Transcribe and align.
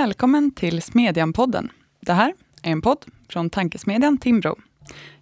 Välkommen 0.00 0.50
till 0.50 0.82
Smedjan-podden. 0.82 1.68
Det 2.00 2.12
här 2.12 2.34
är 2.62 2.72
en 2.72 2.82
podd 2.82 3.04
från 3.28 3.50
tankesmedjan 3.50 4.18
Timbro. 4.18 4.58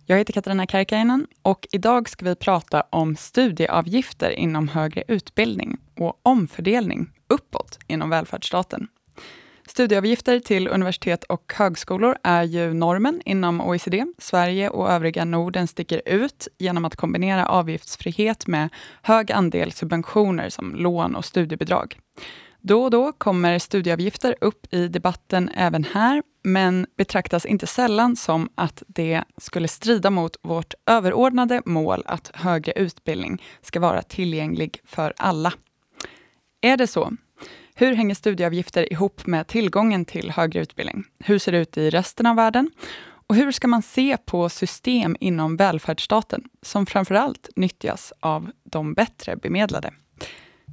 Jag 0.07 0.19
heter 0.19 0.33
Katarina 0.33 0.67
Karkainen 0.67 1.27
och 1.43 1.69
idag 1.73 2.09
ska 2.09 2.25
vi 2.25 2.35
prata 2.35 2.85
om 2.91 3.17
studieavgifter 3.17 4.31
inom 4.31 4.69
högre 4.69 5.05
utbildning 5.09 5.77
och 5.97 6.21
omfördelning 6.23 7.11
uppåt 7.29 7.79
inom 7.87 8.11
välfärdsstaten. 8.11 8.89
Studieavgifter 9.67 10.41
till 10.41 10.69
universitet 10.69 11.25
och 11.25 11.53
högskolor 11.57 12.17
är 12.23 12.43
ju 12.43 12.75
normen 12.75 13.23
inom 13.25 13.61
OECD. 13.61 14.07
Sverige 14.19 14.69
och 14.71 14.91
övriga 14.91 15.25
Norden 15.25 15.67
sticker 15.67 16.03
ut 16.07 16.49
genom 16.59 16.85
att 16.85 16.97
kombinera 16.97 17.47
avgiftsfrihet 17.49 18.47
med 18.47 18.69
hög 19.03 19.33
andel 19.33 19.73
subventioner 19.73 20.49
som 20.49 20.75
lån 20.75 21.17
och 21.17 21.25
studiebidrag. 21.25 21.99
Då 22.61 22.83
och 22.83 22.91
då 22.91 23.13
kommer 23.13 23.59
studieavgifter 23.59 24.37
upp 24.41 24.75
i 24.75 24.89
debatten 24.89 25.51
även 25.55 25.85
här, 25.85 26.23
men 26.43 26.87
betraktas 26.97 27.47
inte 27.47 27.67
sällan 27.67 28.17
som 28.17 28.49
att 28.55 28.83
det 28.87 29.25
skulle 29.37 29.69
strida 29.69 30.11
mot 30.11 30.37
vårt 30.43 30.75
överordnade 30.87 31.63
mål 31.65 32.03
att 32.07 32.31
högre 32.35 32.73
utbildning 32.73 33.43
ska 33.63 33.81
vara 33.81 34.03
tillgänglig 34.03 34.81
för 34.85 35.13
alla. 35.17 35.53
Är 36.61 36.77
det 36.77 36.87
så? 36.87 37.13
Hur 37.75 37.95
hänger 37.95 38.15
studieavgifter 38.15 38.93
ihop 38.93 39.27
med 39.27 39.47
tillgången 39.47 40.05
till 40.05 40.31
högre 40.31 40.61
utbildning? 40.61 41.05
Hur 41.19 41.39
ser 41.39 41.53
det 41.53 41.59
ut 41.59 41.79
i 41.79 41.91
resten 41.91 42.27
av 42.27 42.37
världen? 42.37 42.71
Och 43.29 43.35
hur 43.35 43.53
ska 43.53 43.69
man 43.69 43.83
se 43.83 44.17
på 44.17 44.49
system 44.49 45.17
inom 45.21 45.57
välfärdsstaten 45.57 46.45
som 46.63 46.87
framför 46.87 47.15
allt 47.15 47.49
nyttjas 47.57 48.13
av 48.21 48.51
de 48.65 48.95
bättre 48.95 49.37
bemedlade? 49.37 49.93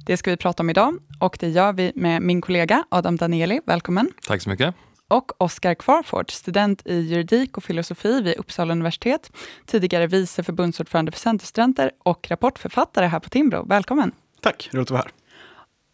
Det 0.04 0.16
ska 0.16 0.30
vi 0.30 0.36
prata 0.36 0.62
om 0.62 0.70
idag 0.70 0.98
och 1.20 1.36
det 1.40 1.48
gör 1.48 1.72
vi 1.72 1.92
med 1.94 2.22
min 2.22 2.40
kollega 2.40 2.84
Adam 2.88 3.16
Danieli. 3.16 3.60
Välkommen. 3.66 4.10
Tack 4.26 4.42
så 4.42 4.50
mycket. 4.50 4.74
Och 5.08 5.42
Oskar 5.42 5.74
Kvarfort, 5.74 6.30
student 6.30 6.82
i 6.86 7.00
juridik 7.00 7.56
och 7.56 7.64
filosofi 7.64 8.20
vid 8.20 8.36
Uppsala 8.36 8.72
universitet, 8.72 9.32
tidigare 9.66 10.06
vice 10.06 10.42
förbundsordförande 10.42 11.12
för 11.12 11.18
Centerstudenter 11.18 11.90
och 12.04 12.30
rapportförfattare 12.30 13.06
här 13.06 13.20
på 13.20 13.28
Timbro. 13.28 13.66
Välkommen. 13.68 14.12
Tack, 14.40 14.68
roligt 14.72 14.86
att 14.86 14.90
vara 14.90 15.02
här. 15.02 15.12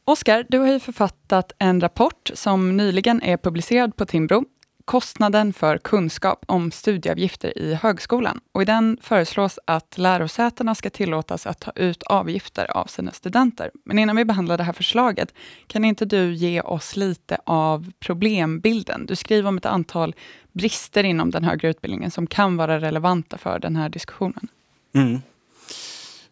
Oskar, 0.04 0.46
du 0.48 0.58
har 0.58 0.66
ju 0.66 0.80
författat 0.80 1.52
en 1.58 1.80
rapport 1.80 2.30
som 2.34 2.76
nyligen 2.76 3.22
är 3.22 3.36
publicerad 3.36 3.96
på 3.96 4.06
Timbro 4.06 4.44
kostnaden 4.84 5.52
för 5.52 5.78
kunskap 5.78 6.44
om 6.48 6.70
studieavgifter 6.70 7.58
i 7.58 7.74
högskolan. 7.74 8.40
Och 8.52 8.62
I 8.62 8.64
den 8.64 8.98
föreslås 9.00 9.58
att 9.64 9.98
lärosätena 9.98 10.74
ska 10.74 10.90
tillåtas 10.90 11.46
att 11.46 11.60
ta 11.60 11.72
ut 11.76 12.02
avgifter 12.02 12.76
av 12.76 12.84
sina 12.84 13.12
studenter. 13.12 13.70
Men 13.84 13.98
innan 13.98 14.16
vi 14.16 14.24
behandlar 14.24 14.58
det 14.58 14.64
här 14.64 14.72
förslaget, 14.72 15.34
kan 15.66 15.84
inte 15.84 16.04
du 16.04 16.34
ge 16.34 16.60
oss 16.60 16.96
lite 16.96 17.38
av 17.46 17.92
problembilden? 18.00 19.06
Du 19.06 19.16
skriver 19.16 19.48
om 19.48 19.56
ett 19.56 19.66
antal 19.66 20.14
brister 20.52 21.04
inom 21.04 21.30
den 21.30 21.44
högre 21.44 21.68
utbildningen 21.68 22.10
som 22.10 22.26
kan 22.26 22.56
vara 22.56 22.80
relevanta 22.80 23.38
för 23.38 23.58
den 23.58 23.76
här 23.76 23.88
diskussionen. 23.88 24.48
Mm. 24.94 25.20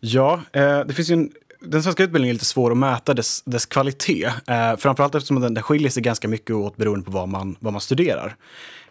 Ja, 0.00 0.40
eh, 0.52 0.80
det 0.80 0.94
finns 0.94 1.10
ju 1.10 1.14
en 1.14 1.30
den 1.61 1.83
svenska 1.83 2.03
utbildningen 2.03 2.33
är 2.33 2.34
lite 2.34 2.44
svår 2.44 2.70
att 2.70 2.78
mäta 2.78 3.14
dess, 3.14 3.42
dess 3.42 3.66
kvalitet. 3.66 4.25
Eh, 4.47 4.77
framförallt 4.77 5.14
eftersom 5.14 5.41
den, 5.41 5.55
den 5.55 5.62
skiljer 5.62 5.91
sig 5.91 6.02
ganska 6.02 6.28
mycket 6.28 6.56
åt 6.56 6.77
beroende 6.77 7.05
på 7.05 7.11
vad 7.11 7.28
man, 7.28 7.56
vad 7.61 7.72
man 7.72 7.80
studerar. 7.80 8.36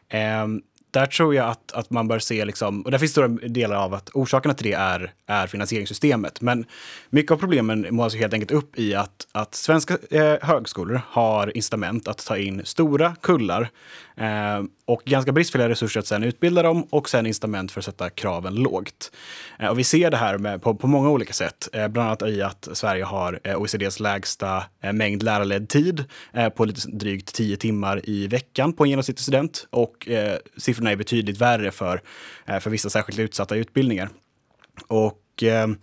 Eh, 0.09 0.48
där 0.92 1.06
tror 1.06 1.36
jag 1.36 1.50
att, 1.50 1.72
att 1.72 1.89
man 1.89 2.08
bör 2.08 2.20
se, 2.20 2.45
liksom, 2.45 2.81
och 2.81 2.92
där 2.92 2.98
finns 2.98 3.11
stora 3.11 3.28
delar 3.28 3.76
av 3.76 3.94
att 3.94 4.09
orsakerna 4.14 4.53
till 4.53 4.66
det 4.66 4.73
är, 4.73 5.14
är 5.28 5.48
finansieringssystemet. 5.48 6.42
Men 6.42 6.66
mycket 7.09 7.31
av 7.31 7.38
problemen 7.38 7.81
målas 7.89 8.03
alltså 8.06 8.17
helt 8.17 8.34
enkelt 8.34 8.52
upp 8.52 8.80
i 8.80 8.95
att, 8.95 9.28
att 9.31 9.56
svenska 9.56 9.98
eh, 10.09 10.36
högskolor 10.42 11.02
har 11.08 11.58
incitament 11.58 12.08
att 12.08 12.26
ta 12.26 12.38
in 12.38 12.61
stora 12.66 13.16
kullar 13.22 13.70
eh, 14.19 14.63
och 14.85 15.02
ganska 15.05 15.31
bristfälliga 15.31 15.69
resurser 15.69 15.99
att 15.99 16.07
sen 16.07 16.23
utbilda 16.23 16.63
dem 16.63 16.83
och 16.89 17.09
sen 17.09 17.25
incitament 17.25 17.71
för 17.71 17.80
att 17.80 17.85
sätta 17.85 18.09
kraven 18.09 18.55
lågt. 18.55 19.11
Eh, 19.59 19.67
och 19.67 19.80
vi 19.80 19.83
ser 19.83 20.11
det 20.11 20.17
här 20.17 20.37
med, 20.37 20.61
på, 20.61 20.75
på 20.75 20.87
många 20.87 21.09
olika 21.09 21.33
sätt, 21.33 21.69
eh, 21.73 21.87
bland 21.87 22.07
annat 22.07 22.21
i 22.21 22.41
att 22.41 22.67
Sverige 22.73 23.03
har 23.03 23.39
eh, 23.43 23.55
OECDs 23.55 23.99
lägsta 23.99 24.63
eh, 24.81 24.93
mängd 24.93 25.23
lärarledd 25.23 25.69
tid 25.69 26.05
eh, 26.33 26.49
på 26.49 26.65
lite 26.65 26.87
drygt 26.87 27.33
10 27.33 27.57
timmar 27.57 28.09
i 28.09 28.27
veckan 28.27 28.73
på 28.73 28.83
en 28.83 28.89
genomsnittlig 28.89 29.23
student 29.23 29.67
och 29.69 30.07
siffrorna 30.57 30.91
är 30.91 30.95
betydligt 30.95 31.37
värre 31.37 31.71
för, 31.71 32.01
för 32.59 32.69
vissa 32.69 32.89
särskilt 32.89 33.19
utsatta 33.19 33.55
utbildningar. 33.55 34.09
Och 34.87 35.43
ehm, 35.43 35.77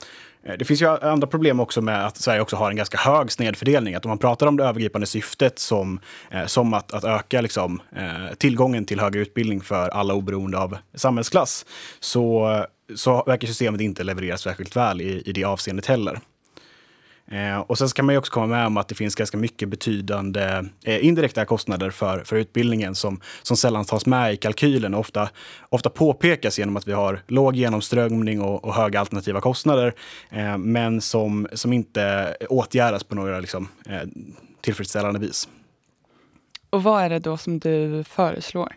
Eh, 0.46 0.54
det 0.58 0.64
finns 0.64 0.82
ju 0.82 0.88
andra 0.88 1.26
problem 1.26 1.60
också 1.60 1.80
med 1.80 2.06
att 2.06 2.16
Sverige 2.16 2.40
också 2.40 2.56
har 2.56 2.70
en 2.70 2.76
ganska 2.76 2.98
hög 2.98 3.32
snedfördelning. 3.32 3.94
Att 3.94 4.04
om 4.04 4.08
man 4.08 4.18
pratar 4.18 4.46
om 4.46 4.56
det 4.56 4.64
övergripande 4.64 5.06
syftet 5.06 5.58
som, 5.58 6.00
eh, 6.30 6.46
som 6.46 6.74
att, 6.74 6.92
att 6.92 7.04
öka 7.04 7.40
liksom, 7.40 7.80
eh, 7.96 8.34
tillgången 8.38 8.84
till 8.84 9.00
högre 9.00 9.20
utbildning 9.20 9.60
för 9.60 9.88
alla 9.88 10.14
oberoende 10.14 10.58
av 10.58 10.78
samhällsklass 10.94 11.66
så, 12.00 12.64
så 12.94 13.24
verkar 13.26 13.46
systemet 13.48 13.80
inte 13.80 14.04
leverera 14.04 14.36
särskilt 14.36 14.76
väl 14.76 15.00
i, 15.00 15.22
i 15.26 15.32
det 15.32 15.44
avseendet 15.44 15.86
heller. 15.86 16.20
Eh, 17.30 17.58
och 17.58 17.78
sen 17.78 17.88
kan 17.88 18.06
man 18.06 18.14
ju 18.14 18.18
också 18.18 18.32
komma 18.32 18.46
med 18.46 18.66
om 18.66 18.76
att 18.76 18.88
det 18.88 18.94
finns 18.94 19.14
ganska 19.14 19.36
mycket 19.36 19.68
betydande 19.68 20.64
eh, 20.84 21.06
indirekta 21.06 21.44
kostnader 21.44 21.90
för, 21.90 22.24
för 22.24 22.36
utbildningen 22.36 22.94
som, 22.94 23.20
som 23.42 23.56
sällan 23.56 23.84
tas 23.84 24.06
med 24.06 24.34
i 24.34 24.36
kalkylen 24.36 24.94
och 24.94 25.00
ofta, 25.00 25.28
ofta 25.68 25.90
påpekas 25.90 26.58
genom 26.58 26.76
att 26.76 26.88
vi 26.88 26.92
har 26.92 27.22
låg 27.26 27.56
genomströmning 27.56 28.40
och, 28.40 28.64
och 28.64 28.74
höga 28.74 29.00
alternativa 29.00 29.40
kostnader, 29.40 29.94
eh, 30.30 30.58
men 30.58 31.00
som, 31.00 31.48
som 31.52 31.72
inte 31.72 32.36
åtgärdas 32.48 33.04
på 33.04 33.14
några 33.14 33.40
liksom, 33.40 33.68
eh, 33.86 34.02
tillfredsställande 34.60 35.20
vis. 35.20 35.48
Och 36.70 36.82
vad 36.82 37.02
är 37.02 37.08
det 37.10 37.18
då 37.18 37.36
som 37.36 37.58
du 37.58 38.04
föreslår? 38.04 38.72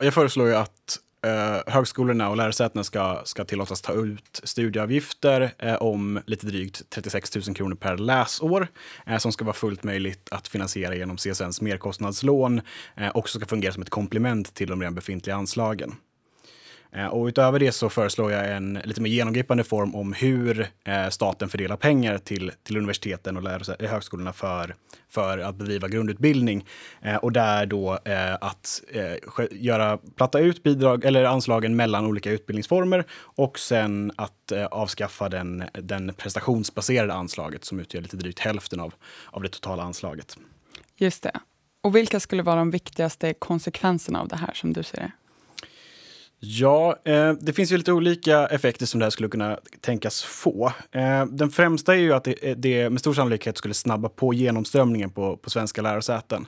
Jag 0.00 0.14
föreslår 0.14 0.48
ju 0.48 0.54
att 0.54 0.98
eh, 1.24 1.72
högskolorna 1.72 2.28
och 2.28 2.36
lärosätena 2.36 2.84
ska, 2.84 3.20
ska 3.24 3.44
tillåtas 3.44 3.80
ta 3.80 3.92
ut 3.92 4.40
studieavgifter 4.44 5.54
eh, 5.58 5.74
om 5.74 6.20
lite 6.26 6.46
drygt 6.46 6.90
36 6.90 7.36
000 7.36 7.56
kronor 7.56 7.74
per 7.74 7.96
läsår 7.96 8.68
eh, 9.06 9.18
som 9.18 9.32
ska 9.32 9.44
vara 9.44 9.54
fullt 9.54 9.84
möjligt 9.84 10.28
att 10.30 10.48
finansiera 10.48 10.94
genom 10.94 11.16
CSNs 11.16 11.60
merkostnadslån 11.60 12.60
eh, 12.96 13.08
och 13.08 13.28
ska 13.28 13.46
fungera 13.46 13.72
som 13.72 13.82
ett 13.82 13.90
komplement 13.90 14.54
till 14.54 14.68
de 14.68 14.80
redan 14.80 14.94
befintliga 14.94 15.36
anslagen. 15.36 15.94
Eh, 16.94 17.06
och 17.06 17.26
utöver 17.26 17.58
det 17.58 17.72
så 17.72 17.88
föreslår 17.88 18.32
jag 18.32 18.56
en 18.56 18.78
lite 18.84 19.00
mer 19.00 19.10
genomgripande 19.10 19.64
form 19.64 19.94
om 19.94 20.12
hur 20.12 20.68
eh, 20.84 21.08
staten 21.08 21.48
fördelar 21.48 21.76
pengar 21.76 22.18
till, 22.18 22.52
till 22.62 22.76
universiteten 22.76 23.36
och 23.36 23.50
eh, 23.80 23.90
högskolorna 23.90 24.32
för, 24.32 24.74
för 25.08 25.38
att 25.38 25.56
bedriva 25.56 25.88
grundutbildning. 25.88 26.66
Och 27.22 27.32
där 27.32 27.66
då 27.66 27.98
att 28.40 28.82
göra, 29.50 29.98
platta 30.16 30.38
ut 30.38 30.62
bidrag 30.62 31.04
eller 31.04 31.24
anslagen 31.24 31.76
mellan 31.76 32.06
olika 32.06 32.30
utbildningsformer 32.30 33.04
och 33.12 33.58
sen 33.58 34.12
att 34.16 34.52
avskaffa 34.70 35.28
den, 35.28 35.64
den 35.72 36.14
prestationsbaserade 36.14 37.14
anslaget 37.14 37.64
som 37.64 37.80
utgör 37.80 38.02
lite 38.02 38.16
drygt 38.16 38.38
hälften 38.38 38.80
av, 38.80 38.94
av 39.26 39.42
det 39.42 39.48
totala 39.48 39.82
anslaget. 39.82 40.36
Just 40.96 41.22
det. 41.22 41.40
Och 41.82 41.96
vilka 41.96 42.20
skulle 42.20 42.42
vara 42.42 42.56
de 42.56 42.70
viktigaste 42.70 43.34
konsekvenserna 43.34 44.20
av 44.20 44.28
det 44.28 44.36
här 44.36 44.52
som 44.54 44.72
du 44.72 44.82
ser 44.82 44.96
det? 44.96 45.12
Ja, 46.46 46.96
eh, 47.04 47.32
det 47.32 47.52
finns 47.52 47.72
ju 47.72 47.76
lite 47.76 47.92
olika 47.92 48.46
effekter 48.46 48.86
som 48.86 49.00
det 49.00 49.04
här 49.06 49.10
skulle 49.10 49.28
kunna 49.28 49.58
tänkas 49.80 50.22
få. 50.22 50.72
Eh, 50.92 51.26
den 51.26 51.50
främsta 51.50 51.94
är 51.94 51.98
ju 51.98 52.12
att 52.12 52.24
det, 52.24 52.50
eh, 52.50 52.56
det, 52.56 52.90
med 52.90 53.00
stor 53.00 53.14
sannolikhet 53.14 53.58
skulle 53.58 53.74
snabba 53.74 54.08
på 54.08 54.34
genomströmningen 54.34 55.10
på, 55.10 55.36
på 55.36 55.50
svenska 55.50 55.82
lärosäten. 55.82 56.46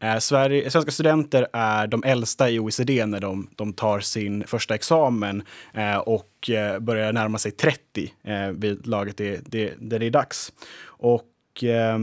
Eh, 0.00 0.18
Sverige, 0.18 0.70
svenska 0.70 0.90
studenter 0.90 1.46
är 1.52 1.86
de 1.86 2.04
äldsta 2.04 2.50
i 2.50 2.58
OECD 2.58 3.06
när 3.06 3.20
de, 3.20 3.48
de 3.56 3.72
tar 3.72 4.00
sin 4.00 4.44
första 4.46 4.74
examen 4.74 5.42
eh, 5.74 5.96
och 5.96 6.50
eh, 6.50 6.78
börjar 6.78 7.12
närma 7.12 7.38
sig 7.38 7.52
30 7.52 8.12
eh, 8.24 8.48
vid 8.48 8.86
laget 8.86 9.16
det, 9.16 9.40
det, 9.46 9.74
där 9.78 9.98
det 9.98 10.06
är 10.06 10.10
dags. 10.10 10.52
Och 10.84 11.64
eh, 11.64 11.98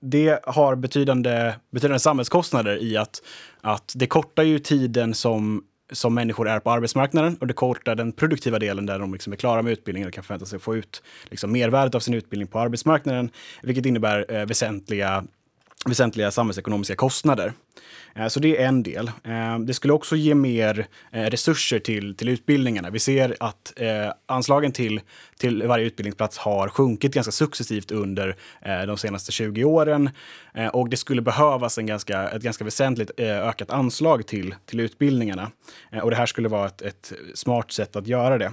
det 0.00 0.40
har 0.44 0.74
betydande, 0.74 1.54
betydande 1.70 1.98
samhällskostnader 1.98 2.82
i 2.82 2.96
att, 2.96 3.22
att 3.60 3.92
det 3.96 4.06
kortar 4.06 4.42
ju 4.42 4.58
tiden 4.58 5.14
som 5.14 5.64
som 5.92 6.14
människor 6.14 6.48
är 6.48 6.60
på 6.60 6.70
arbetsmarknaden 6.70 7.36
och 7.40 7.46
det 7.46 7.54
kortar 7.54 7.94
den 7.94 8.12
produktiva 8.12 8.58
delen 8.58 8.86
där 8.86 8.98
de 8.98 9.12
liksom 9.12 9.32
är 9.32 9.36
klara 9.36 9.62
med 9.62 9.72
utbildningen 9.72 10.08
och 10.08 10.14
kan 10.14 10.24
förvänta 10.24 10.46
sig 10.46 10.56
att 10.56 10.62
få 10.62 10.76
ut 10.76 11.02
liksom 11.24 11.52
mervärdet 11.52 11.94
av 11.94 12.00
sin 12.00 12.14
utbildning 12.14 12.48
på 12.48 12.58
arbetsmarknaden, 12.58 13.30
vilket 13.62 13.86
innebär 13.86 14.34
eh, 14.34 14.46
väsentliga 14.46 15.24
väsentliga 15.86 16.30
samhällsekonomiska 16.30 16.96
kostnader. 16.96 17.52
Eh, 18.14 18.28
så 18.28 18.40
det 18.40 18.62
är 18.62 18.68
en 18.68 18.82
del. 18.82 19.08
Eh, 19.24 19.58
det 19.58 19.74
skulle 19.74 19.92
också 19.92 20.16
ge 20.16 20.34
mer 20.34 20.86
eh, 21.12 21.22
resurser 21.22 21.78
till, 21.78 22.16
till 22.16 22.28
utbildningarna. 22.28 22.90
Vi 22.90 22.98
ser 22.98 23.36
att 23.40 23.72
anslagen 24.26 24.72
till, 24.72 25.00
till 25.38 25.62
varje 25.62 25.84
utbildningsplats 25.84 26.38
har 26.38 26.68
sjunkit 26.68 27.14
ganska 27.14 27.32
successivt 27.32 27.90
under 27.90 28.36
de 28.86 28.96
senaste 28.96 29.32
20 29.32 29.64
åren. 29.64 30.10
Och 30.72 30.88
det 30.88 30.96
skulle 30.96 31.22
behövas 31.22 31.78
en 31.78 31.86
ganska, 31.86 32.28
ett 32.28 32.42
ganska 32.42 32.64
väsentligt 32.64 33.20
ökat 33.20 33.70
anslag 33.70 34.26
till, 34.26 34.54
till 34.66 34.80
utbildningarna. 34.80 35.50
Och 36.02 36.10
det 36.10 36.16
här 36.16 36.26
skulle 36.26 36.48
vara 36.48 36.66
ett, 36.66 36.82
ett 36.82 37.12
smart 37.34 37.72
sätt 37.72 37.96
att 37.96 38.06
göra 38.06 38.38
det. 38.38 38.52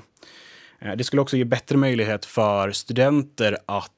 Det 0.97 1.03
skulle 1.03 1.21
också 1.21 1.37
ge 1.37 1.45
bättre 1.45 1.77
möjlighet 1.77 2.25
för 2.25 2.71
studenter 2.71 3.57
att 3.65 3.91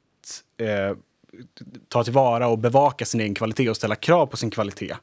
ta 1.87 2.03
tillvara 2.03 2.47
och 2.47 2.59
bevaka 2.59 3.05
sin 3.05 3.21
egen 3.21 3.35
kvalitet 3.35 3.69
och 3.69 3.75
ställa 3.75 3.95
krav 3.95 4.25
på 4.25 4.37
sin 4.37 4.49
kvalitet. 4.49 4.93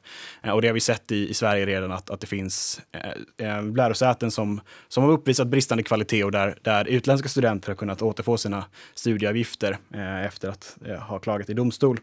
Eh, 0.43 0.51
och 0.51 0.61
det 0.61 0.67
har 0.67 0.73
vi 0.73 0.79
sett 0.79 1.11
i, 1.11 1.29
i 1.29 1.33
Sverige 1.33 1.65
redan 1.65 1.91
att, 1.91 2.09
att 2.09 2.21
det 2.21 2.27
finns 2.27 2.81
eh, 2.91 3.57
eh, 3.57 3.63
lärosäten 3.75 4.31
som, 4.31 4.61
som 4.87 5.03
har 5.03 5.11
uppvisat 5.11 5.47
bristande 5.47 5.83
kvalitet 5.83 6.23
och 6.23 6.31
där, 6.31 6.57
där 6.61 6.85
utländska 6.85 7.29
studenter 7.29 7.67
har 7.67 7.75
kunnat 7.75 8.01
återfå 8.01 8.37
sina 8.37 8.65
studieavgifter 8.95 9.77
eh, 9.93 10.25
efter 10.25 10.49
att 10.49 10.77
eh, 10.85 10.99
ha 10.99 11.19
klagat 11.19 11.49
i 11.49 11.53
domstol. 11.53 11.99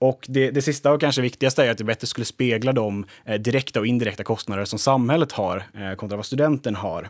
Och 0.00 0.26
det, 0.28 0.50
det 0.50 0.62
sista 0.62 0.92
och 0.92 1.00
kanske 1.00 1.22
viktigaste 1.22 1.64
är 1.64 1.70
att 1.70 1.78
det 1.78 1.84
bättre 1.84 2.06
skulle 2.06 2.24
spegla 2.24 2.72
de 2.72 3.06
eh, 3.24 3.40
direkta 3.40 3.80
och 3.80 3.86
indirekta 3.86 4.24
kostnader 4.24 4.64
som 4.64 4.78
samhället 4.78 5.32
har 5.32 5.62
eh, 5.74 5.94
kontra 5.94 6.16
vad 6.16 6.26
studenten 6.26 6.74
har. 6.74 7.08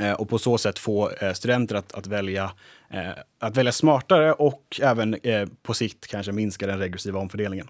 Eh, 0.00 0.12
och 0.12 0.28
på 0.28 0.38
så 0.38 0.58
sätt 0.58 0.78
få 0.78 1.10
eh, 1.10 1.32
studenter 1.32 1.74
att, 1.74 1.92
att, 1.92 2.06
välja, 2.06 2.50
Eh, 2.92 3.12
att 3.38 3.56
välja 3.56 3.72
smartare 3.72 4.32
och 4.32 4.80
även 4.82 5.14
eh, 5.14 5.48
på 5.62 5.74
sikt 5.74 6.06
kanske 6.06 6.32
minska 6.32 6.66
den 6.66 6.78
regressiva 6.78 7.18
omfördelningen. 7.18 7.68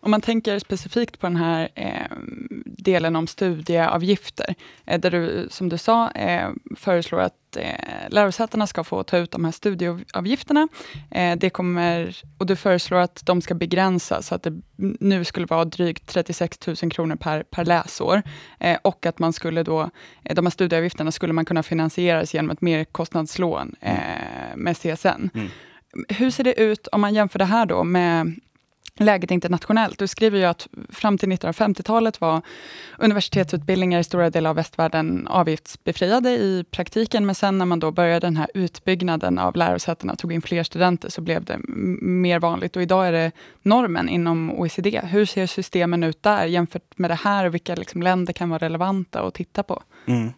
Om 0.00 0.10
man 0.10 0.20
tänker 0.20 0.58
specifikt 0.58 1.18
på 1.18 1.26
den 1.26 1.36
här 1.36 1.68
eh, 1.74 2.16
delen 2.64 3.16
om 3.16 3.26
studieavgifter, 3.26 4.54
eh, 4.84 5.00
där 5.00 5.10
du 5.10 5.48
som 5.50 5.68
du 5.68 5.78
sa 5.78 6.10
eh, 6.10 6.50
föreslår 6.76 7.20
att 7.20 7.56
eh, 7.56 8.08
lärosätena 8.08 8.66
ska 8.66 8.84
få 8.84 9.02
ta 9.02 9.16
ut 9.16 9.30
de 9.30 9.44
här 9.44 9.52
studieavgifterna. 9.52 10.68
Eh, 11.10 11.36
det 11.36 11.50
kommer, 11.50 12.16
och 12.38 12.46
du 12.46 12.56
föreslår 12.56 12.98
att 12.98 13.26
de 13.26 13.42
ska 13.42 13.54
begränsas, 13.54 14.26
så 14.26 14.34
att 14.34 14.42
det 14.42 14.62
nu 15.00 15.24
skulle 15.24 15.46
vara 15.46 15.64
drygt 15.64 16.06
36 16.06 16.66
000 16.66 16.76
kronor 16.76 17.16
per, 17.16 17.42
per 17.42 17.64
läsår. 17.64 18.22
Eh, 18.60 18.78
och 18.82 19.06
att 19.06 19.18
man 19.18 19.32
skulle 19.32 19.62
då, 19.62 19.90
eh, 20.24 20.34
de 20.34 20.46
här 20.46 20.50
studieavgifterna 20.50 21.12
skulle 21.12 21.32
man 21.32 21.44
kunna 21.44 21.62
finansieras 21.62 22.34
genom 22.34 22.50
ett 22.50 22.60
merkostnadslån 22.60 23.74
eh, 23.80 24.56
med 24.56 24.76
CSN. 24.76 25.30
Mm. 25.34 25.48
Hur 26.08 26.30
ser 26.30 26.44
det 26.44 26.60
ut 26.60 26.86
om 26.86 27.00
man 27.00 27.14
jämför 27.14 27.38
det 27.38 27.44
här 27.44 27.66
då 27.66 27.84
med 27.84 28.34
läget 28.96 29.30
internationellt. 29.30 29.98
Du 29.98 30.06
skriver 30.06 30.38
ju 30.38 30.44
att 30.44 30.68
fram 30.88 31.18
till 31.18 31.28
1950-talet 31.28 32.20
var 32.20 32.42
universitetsutbildningar 32.98 34.00
i 34.00 34.04
stora 34.04 34.30
delar 34.30 34.50
av 34.50 34.56
västvärlden 34.56 35.26
avgiftsbefriade 35.26 36.30
i 36.30 36.64
praktiken, 36.70 37.26
men 37.26 37.34
sen 37.34 37.58
när 37.58 37.66
man 37.66 37.80
då 37.80 37.90
började 37.90 38.26
den 38.26 38.36
här 38.36 38.48
utbyggnaden 38.54 39.38
av 39.38 39.56
lärosätena, 39.56 40.16
tog 40.16 40.32
in 40.32 40.42
fler 40.42 40.62
studenter, 40.62 41.08
så 41.08 41.20
blev 41.20 41.44
det 41.44 41.58
mer 42.00 42.40
vanligt. 42.40 42.76
Och 42.76 42.82
idag 42.82 43.08
är 43.08 43.12
det 43.12 43.32
normen 43.62 44.08
inom 44.08 44.52
OECD. 44.52 45.00
Hur 45.04 45.24
ser 45.24 45.46
systemen 45.46 46.02
ut 46.02 46.22
där 46.22 46.46
jämfört 46.46 46.98
med 46.98 47.10
det 47.10 47.14
här 47.14 47.44
och 47.44 47.54
vilka 47.54 47.74
liksom 47.74 48.02
länder 48.02 48.32
kan 48.32 48.50
vara 48.50 48.58
relevanta 48.58 49.22
att 49.22 49.34
titta 49.34 49.62
på? 49.62 49.82
Mm. 50.06 50.32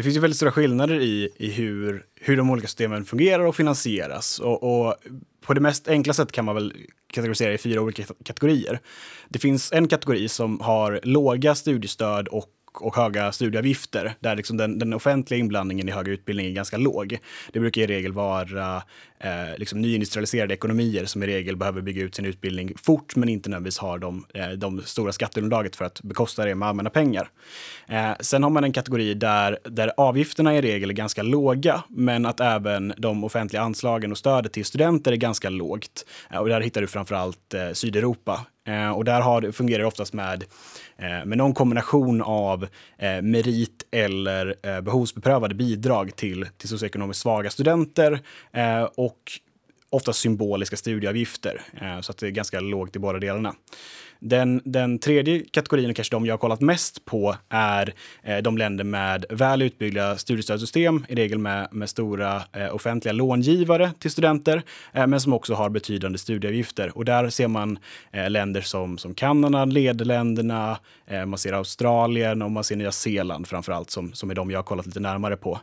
Det 0.00 0.04
finns 0.04 0.16
ju 0.16 0.20
väldigt 0.20 0.36
stora 0.36 0.52
skillnader 0.52 1.00
i, 1.00 1.30
i 1.36 1.50
hur, 1.50 2.04
hur 2.20 2.36
de 2.36 2.50
olika 2.50 2.66
systemen 2.66 3.04
fungerar 3.04 3.44
och 3.44 3.56
finansieras. 3.56 4.38
Och, 4.38 4.62
och 4.62 4.94
på 5.40 5.54
det 5.54 5.60
mest 5.60 5.88
enkla 5.88 6.12
sättet 6.12 6.32
kan 6.32 6.44
man 6.44 6.54
väl 6.54 6.72
kategorisera 7.06 7.52
i 7.52 7.58
fyra 7.58 7.80
olika 7.80 8.02
kategorier. 8.24 8.80
Det 9.28 9.38
finns 9.38 9.72
en 9.72 9.88
kategori 9.88 10.28
som 10.28 10.60
har 10.60 11.00
låga 11.02 11.54
studiestöd 11.54 12.28
och 12.28 12.46
och 12.74 12.96
höga 12.96 13.32
studieavgifter 13.32 14.14
där 14.20 14.36
liksom 14.36 14.56
den, 14.56 14.78
den 14.78 14.92
offentliga 14.92 15.40
inblandningen 15.40 15.88
i 15.88 15.92
högre 15.92 16.12
utbildning 16.12 16.46
är 16.46 16.50
ganska 16.50 16.76
låg. 16.76 17.18
Det 17.52 17.60
brukar 17.60 17.82
i 17.82 17.86
regel 17.86 18.12
vara 18.12 18.82
eh, 19.20 19.58
liksom 19.58 19.80
nyindustrialiserade 19.80 20.54
ekonomier 20.54 21.04
som 21.04 21.22
i 21.22 21.26
regel 21.26 21.56
behöver 21.56 21.80
bygga 21.80 22.02
ut 22.02 22.14
sin 22.14 22.24
utbildning 22.24 22.72
fort 22.82 23.16
men 23.16 23.28
inte 23.28 23.50
nödvändigtvis 23.50 23.78
har 23.78 23.98
de, 23.98 24.24
eh, 24.34 24.48
de 24.48 24.82
stora 24.82 25.12
skatteunderlaget 25.12 25.76
för 25.76 25.84
att 25.84 26.02
bekosta 26.02 26.44
det 26.44 26.54
med 26.54 26.68
allmänna 26.68 26.90
pengar. 26.90 27.30
Eh, 27.88 28.12
sen 28.20 28.42
har 28.42 28.50
man 28.50 28.64
en 28.64 28.72
kategori 28.72 29.14
där, 29.14 29.58
där 29.64 29.92
avgifterna 29.96 30.56
i 30.56 30.60
regel 30.60 30.90
är 30.90 30.94
ganska 30.94 31.22
låga 31.22 31.82
men 31.88 32.26
att 32.26 32.40
även 32.40 32.94
de 32.96 33.24
offentliga 33.24 33.62
anslagen 33.62 34.10
och 34.12 34.18
stödet 34.18 34.52
till 34.52 34.64
studenter 34.64 35.12
är 35.12 35.16
ganska 35.16 35.50
lågt. 35.50 36.06
Eh, 36.30 36.38
och 36.38 36.48
där 36.48 36.60
hittar 36.60 36.80
du 36.80 36.86
framförallt 36.86 37.54
eh, 37.54 37.72
Sydeuropa 37.72 38.46
eh, 38.66 38.90
och 38.90 39.04
där 39.04 39.20
har, 39.20 39.52
fungerar 39.52 39.78
det 39.78 39.86
oftast 39.86 40.12
med, 40.12 40.44
eh, 40.98 41.24
med 41.24 41.38
någon 41.38 41.54
kombination 41.54 42.22
av 42.22 42.66
eh, 42.98 43.22
merit 43.22 43.86
eller 43.90 44.54
eh, 44.62 44.80
behovsbeprövade 44.80 45.54
bidrag 45.54 46.16
till, 46.16 46.46
till 46.56 46.68
socioekonomiskt 46.68 47.22
svaga 47.22 47.50
studenter 47.50 48.20
eh, 48.52 48.82
och 49.10 49.40
ofta 49.90 50.12
symboliska 50.12 50.76
studieavgifter. 50.76 51.62
Eh, 51.80 52.00
så 52.00 52.12
att 52.12 52.18
det 52.18 52.26
är 52.26 52.30
ganska 52.30 52.60
lågt 52.60 52.96
i 52.96 52.98
båda 52.98 53.18
delarna. 53.18 53.54
Den, 54.22 54.62
den 54.64 54.98
tredje 54.98 55.44
kategorin, 55.50 55.90
och 55.90 55.96
kanske 55.96 56.14
de 56.14 56.26
jag 56.26 56.32
har 56.32 56.38
kollat 56.38 56.60
mest 56.60 57.04
på, 57.04 57.36
är 57.48 57.94
eh, 58.22 58.38
de 58.38 58.58
länder 58.58 58.84
med 58.84 59.24
väl 59.30 59.62
utbyggda 59.62 60.16
studiestödssystem, 60.16 61.06
i 61.08 61.14
regel 61.14 61.38
med, 61.38 61.68
med 61.70 61.90
stora 61.90 62.42
eh, 62.52 62.74
offentliga 62.74 63.12
långivare 63.12 63.92
till 63.98 64.10
studenter, 64.10 64.62
men 64.92 65.20
som 65.20 65.32
också 65.32 65.54
har 65.54 65.70
betydande 65.70 66.18
studieavgifter. 66.18 66.98
Och 66.98 67.04
där 67.04 67.30
ser 67.30 67.48
man 67.48 67.78
länder 68.28 68.60
som, 68.60 68.98
som 68.98 69.14
Kanada, 69.14 69.64
Nederländerna, 69.64 70.78
man 71.26 71.38
ser 71.38 71.52
Australien 71.52 72.42
och 72.42 72.50
man 72.50 72.64
ser 72.64 72.76
Nya 72.76 72.92
Zeeland 72.92 73.48
framför 73.48 73.72
allt, 73.72 73.90
som, 73.90 74.12
som 74.12 74.30
är 74.30 74.34
de 74.34 74.50
jag 74.50 74.58
har 74.58 74.64
kollat 74.64 74.86
lite 74.86 75.00
närmare 75.00 75.36
på. 75.36 75.60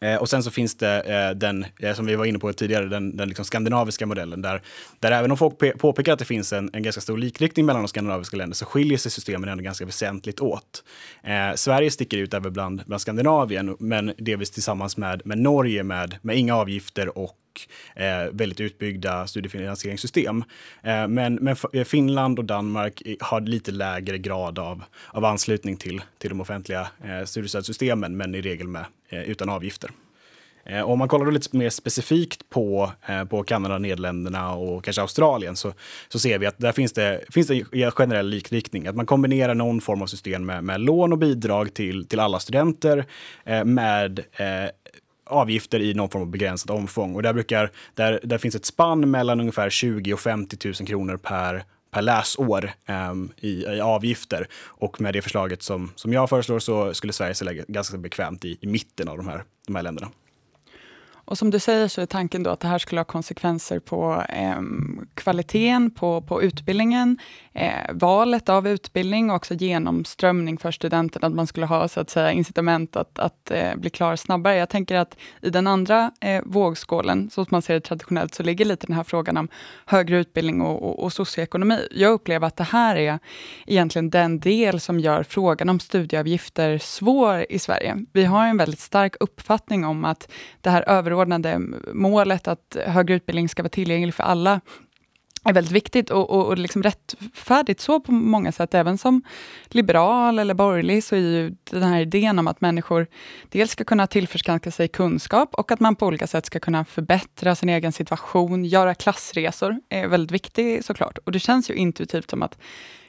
Eh, 0.00 0.16
och 0.16 0.28
sen 0.28 0.42
så 0.42 0.50
finns 0.50 0.74
det 0.74 1.00
eh, 1.00 1.30
den, 1.30 1.66
eh, 1.80 1.94
som 1.94 2.06
vi 2.06 2.14
var 2.14 2.24
inne 2.24 2.38
på 2.38 2.52
tidigare, 2.52 2.86
den, 2.86 3.16
den 3.16 3.28
liksom 3.28 3.44
skandinaviska 3.44 4.06
modellen 4.06 4.42
där, 4.42 4.62
där 5.00 5.12
även 5.12 5.30
om 5.30 5.36
folk 5.36 5.78
påpekar 5.78 6.12
att 6.12 6.18
det 6.18 6.24
finns 6.24 6.52
en, 6.52 6.70
en 6.72 6.82
ganska 6.82 7.00
stor 7.00 7.18
likriktning 7.18 7.66
mellan 7.66 7.82
de 7.82 7.88
skandinaviska 7.88 8.36
länderna 8.36 8.54
så 8.54 8.64
skiljer 8.64 8.98
sig 8.98 9.10
systemen 9.10 9.48
ändå 9.48 9.64
ganska 9.64 9.86
väsentligt 9.86 10.40
åt. 10.40 10.84
Eh, 11.24 11.54
Sverige 11.54 11.90
sticker 11.90 12.18
ut 12.18 12.34
även 12.34 12.52
bland, 12.52 12.82
bland 12.86 13.00
Skandinavien, 13.00 13.76
men 13.78 14.12
delvis 14.18 14.50
tillsammans 14.50 14.96
med, 14.96 15.22
med 15.24 15.38
Norge 15.38 15.82
med, 15.82 16.16
med 16.22 16.36
inga 16.36 16.56
avgifter 16.56 17.18
och 17.18 17.36
eh, 17.96 18.24
väldigt 18.32 18.60
utbyggda 18.60 19.26
studiefinansieringssystem. 19.26 20.44
Eh, 20.82 21.08
men, 21.08 21.34
men 21.34 21.56
eh, 21.72 21.84
Finland 21.84 22.38
och 22.38 22.44
Danmark 22.44 23.02
har 23.20 23.40
lite 23.40 23.72
lägre 23.72 24.18
grad 24.18 24.58
av, 24.58 24.84
av 25.08 25.24
anslutning 25.24 25.76
till, 25.76 26.02
till 26.18 26.30
de 26.30 26.40
offentliga 26.40 26.88
eh, 27.04 27.24
studiestödssystemen, 27.24 28.16
men 28.16 28.34
i 28.34 28.40
regel 28.40 28.68
med, 28.68 28.84
eh, 29.08 29.22
utan 29.22 29.48
avgifter. 29.48 29.90
Eh, 30.64 30.82
om 30.82 30.98
man 30.98 31.08
kollar 31.08 31.24
då 31.24 31.30
lite 31.30 31.56
mer 31.56 31.70
specifikt 31.70 32.50
på, 32.50 32.92
eh, 33.08 33.24
på 33.24 33.42
Kanada, 33.42 33.78
Nederländerna 33.78 34.54
och 34.54 34.84
kanske 34.84 35.02
Australien 35.02 35.56
så, 35.56 35.72
så 36.08 36.18
ser 36.18 36.38
vi 36.38 36.46
att 36.46 36.58
där 36.58 36.72
finns 36.72 36.92
det, 36.92 37.24
finns 37.30 37.46
det 37.46 37.62
en 37.72 37.90
generell 37.90 38.28
likriktning. 38.28 38.86
Att 38.86 38.96
man 38.96 39.06
kombinerar 39.06 39.54
någon 39.54 39.80
form 39.80 40.02
av 40.02 40.06
system 40.06 40.46
med, 40.46 40.64
med 40.64 40.80
lån 40.80 41.12
och 41.12 41.18
bidrag 41.18 41.74
till, 41.74 42.06
till 42.06 42.20
alla 42.20 42.38
studenter 42.38 43.04
med 43.64 44.20
avgifter 45.26 45.80
i 45.80 45.94
någon 45.94 46.08
form 46.08 46.22
av 46.22 46.28
begränsat 46.28 46.70
omfång. 46.70 47.14
Och 47.14 47.22
där, 47.22 47.32
brukar, 47.32 47.70
där, 47.94 48.20
där 48.22 48.38
finns 48.38 48.54
ett 48.54 48.64
spann 48.64 49.10
mellan 49.10 49.40
ungefär 49.40 49.70
20 49.70 50.12
och 50.12 50.20
50 50.20 50.68
000 50.68 50.74
kronor 50.74 51.16
per 51.16 51.64
per 51.90 52.02
läsår 52.02 52.70
um, 52.88 53.32
i, 53.40 53.64
i, 53.64 53.80
avgifter. 53.80 54.48
Och 54.64 55.00
med 55.00 55.14
det 55.14 55.22
förslaget 55.22 55.62
som, 55.62 55.92
som 55.96 56.12
jag 56.12 56.28
föreslår 56.28 56.58
så 56.58 56.94
skulle 56.94 57.12
Sverige 57.12 57.34
sig 57.34 57.64
ganska 57.68 57.98
bekvämt 57.98 58.44
i, 58.44 58.58
i 58.60 58.66
mitten 58.66 59.08
av 59.08 59.16
de 59.16 59.28
här, 59.28 59.44
de 59.66 59.76
här 59.76 59.82
länderna. 59.82 60.08
Och 61.26 61.38
som 61.38 61.50
du 61.50 61.58
säger 61.58 61.88
så 61.88 62.00
är 62.00 62.06
tanken 62.06 62.42
då 62.42 62.50
att 62.50 62.60
det 62.60 62.68
här 62.68 62.78
skulle 62.78 63.00
ha 63.00 63.04
konsekvenser 63.04 63.78
på 63.78 64.24
eh, 64.28 64.60
kvaliteten 65.14 65.90
på, 65.90 66.20
på 66.20 66.42
utbildningen, 66.42 67.18
eh, 67.52 67.72
valet 67.92 68.48
av 68.48 68.68
utbildning 68.68 69.30
och 69.30 69.36
också 69.36 69.54
genomströmning 69.54 70.58
för 70.58 70.70
studenterna, 70.70 71.26
att 71.26 71.32
man 71.32 71.46
skulle 71.46 71.66
ha 71.66 71.88
så 71.88 72.00
att 72.00 72.10
säga 72.10 72.32
incitament 72.32 72.96
att, 72.96 73.18
att 73.18 73.50
eh, 73.50 73.76
bli 73.76 73.90
klar 73.90 74.16
snabbare. 74.16 74.56
Jag 74.56 74.68
tänker 74.68 74.96
att 74.96 75.16
i 75.42 75.50
den 75.50 75.66
andra 75.66 76.10
eh, 76.20 76.42
vågskålen, 76.44 77.30
så 77.30 77.44
som 77.44 77.48
man 77.50 77.62
ser 77.62 77.74
det 77.74 77.80
traditionellt, 77.80 78.34
så 78.34 78.42
ligger 78.42 78.64
lite 78.64 78.86
den 78.86 78.96
här 78.96 79.04
frågan 79.04 79.36
om 79.36 79.48
högre 79.86 80.18
utbildning 80.18 80.60
och, 80.60 80.82
och, 80.82 81.02
och 81.02 81.12
socioekonomi. 81.12 81.88
Jag 81.90 82.12
upplever 82.12 82.46
att 82.46 82.56
det 82.56 82.64
här 82.64 82.96
är 82.96 83.18
egentligen 83.66 84.10
den 84.10 84.40
del 84.40 84.80
som 84.80 85.00
gör 85.00 85.22
frågan 85.22 85.68
om 85.68 85.80
studieavgifter 85.80 86.78
svår 86.78 87.46
i 87.48 87.58
Sverige. 87.58 88.04
Vi 88.12 88.24
har 88.24 88.46
en 88.46 88.56
väldigt 88.56 88.80
stark 88.80 89.14
uppfattning 89.20 89.84
om 89.84 90.04
att 90.04 90.32
det 90.60 90.70
här 90.70 90.88
över 90.88 91.15
överordnade 91.16 91.58
målet 91.94 92.48
att 92.48 92.76
högre 92.86 93.14
utbildning 93.14 93.48
ska 93.48 93.62
vara 93.62 93.70
tillgänglig 93.70 94.14
för 94.14 94.22
alla 94.22 94.60
är 95.48 95.52
väldigt 95.52 95.72
viktigt 95.72 96.10
och, 96.10 96.30
och, 96.30 96.46
och 96.46 96.58
liksom 96.58 96.82
rättfärdigt 96.82 97.80
så 97.80 98.00
på 98.00 98.12
många 98.12 98.52
sätt. 98.52 98.74
Även 98.74 98.98
som 98.98 99.22
liberal 99.66 100.38
eller 100.38 100.54
borgerlig 100.54 101.04
så 101.04 101.16
är 101.16 101.20
ju 101.20 101.54
den 101.70 101.82
här 101.82 102.00
idén 102.00 102.38
om 102.38 102.48
att 102.48 102.60
människor 102.60 103.06
dels 103.48 103.70
ska 103.70 103.84
kunna 103.84 104.06
tillförskanska 104.06 104.70
sig 104.70 104.88
kunskap 104.88 105.54
och 105.54 105.72
att 105.72 105.80
man 105.80 105.96
på 105.96 106.06
olika 106.06 106.26
sätt 106.26 106.46
ska 106.46 106.60
kunna 106.60 106.84
förbättra 106.84 107.54
sin 107.54 107.68
egen 107.68 107.92
situation, 107.92 108.64
göra 108.64 108.94
klassresor, 108.94 109.80
är 109.88 110.08
väldigt 110.08 110.30
viktig 110.30 110.84
såklart. 110.84 111.18
Och 111.18 111.32
det 111.32 111.38
känns 111.38 111.70
ju 111.70 111.74
intuitivt 111.74 112.30
som 112.30 112.42
att 112.42 112.58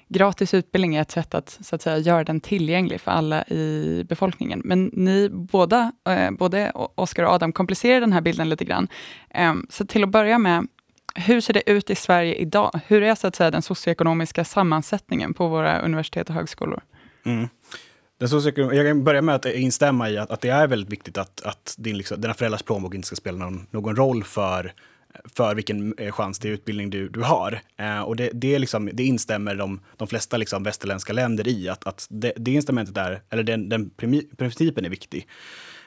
gratis 0.07 0.53
utbildning 0.53 0.95
är 0.95 1.01
ett 1.01 1.11
sätt 1.11 1.33
att, 1.33 1.59
så 1.61 1.75
att 1.75 1.81
säga, 1.81 1.97
göra 1.97 2.23
den 2.23 2.39
tillgänglig 2.39 3.01
för 3.01 3.11
alla 3.11 3.43
i 3.43 4.05
befolkningen. 4.09 4.61
Men 4.65 4.85
ni 4.93 5.29
båda, 5.29 5.91
eh, 6.09 6.31
både 6.31 6.71
Oskar 6.73 7.23
och 7.23 7.31
Adam, 7.31 7.51
komplicerar 7.51 8.01
den 8.01 8.13
här 8.13 8.21
bilden 8.21 8.49
lite 8.49 8.65
grann. 8.65 8.87
Eh, 9.29 9.53
så 9.69 9.85
till 9.85 10.03
att 10.03 10.09
börja 10.09 10.37
med, 10.37 10.67
hur 11.15 11.41
ser 11.41 11.53
det 11.53 11.69
ut 11.69 11.89
i 11.89 11.95
Sverige 11.95 12.35
idag? 12.35 12.79
Hur 12.87 13.03
är 13.03 13.15
så 13.15 13.27
att 13.27 13.35
säga, 13.35 13.51
den 13.51 13.61
socioekonomiska 13.61 14.45
sammansättningen 14.45 15.33
på 15.33 15.47
våra 15.47 15.79
universitet 15.79 16.29
och 16.29 16.35
högskolor? 16.35 16.81
Mm. 17.25 17.47
Den 18.19 18.29
jag 18.55 18.87
kan 18.87 19.03
börja 19.03 19.21
med 19.21 19.35
att 19.35 19.45
instämma 19.45 20.09
i 20.09 20.17
att, 20.17 20.31
att 20.31 20.41
det 20.41 20.49
är 20.49 20.67
väldigt 20.67 20.89
viktigt 20.89 21.17
att, 21.17 21.41
att 21.41 21.75
din, 21.77 21.97
liksom, 21.97 22.21
dina 22.21 22.33
föräldrars 22.33 22.63
plånbok 22.63 22.95
inte 22.95 23.07
ska 23.07 23.15
spela 23.15 23.37
någon, 23.37 23.67
någon 23.71 23.95
roll 23.95 24.23
för 24.23 24.73
för 25.25 25.55
vilken 25.55 25.93
eh, 25.97 26.11
chans 26.11 26.39
till 26.39 26.51
utbildning 26.51 26.89
du, 26.89 27.09
du 27.09 27.21
har. 27.21 27.61
Eh, 27.77 28.01
och 28.01 28.15
det, 28.15 28.29
det, 28.33 28.59
liksom, 28.59 28.89
det 28.93 29.03
instämmer 29.03 29.55
de, 29.55 29.79
de 29.97 30.07
flesta 30.07 30.37
liksom 30.37 30.63
västerländska 30.63 31.13
länder 31.13 31.47
i, 31.47 31.69
att, 31.69 31.87
att 31.87 32.07
det, 32.09 32.33
det 32.35 32.51
instrumentet 32.51 32.97
är, 32.97 33.21
eller 33.29 33.43
den, 33.43 33.69
den 33.69 33.89
principen 34.37 34.85
är 34.85 34.89
viktig. 34.89 35.27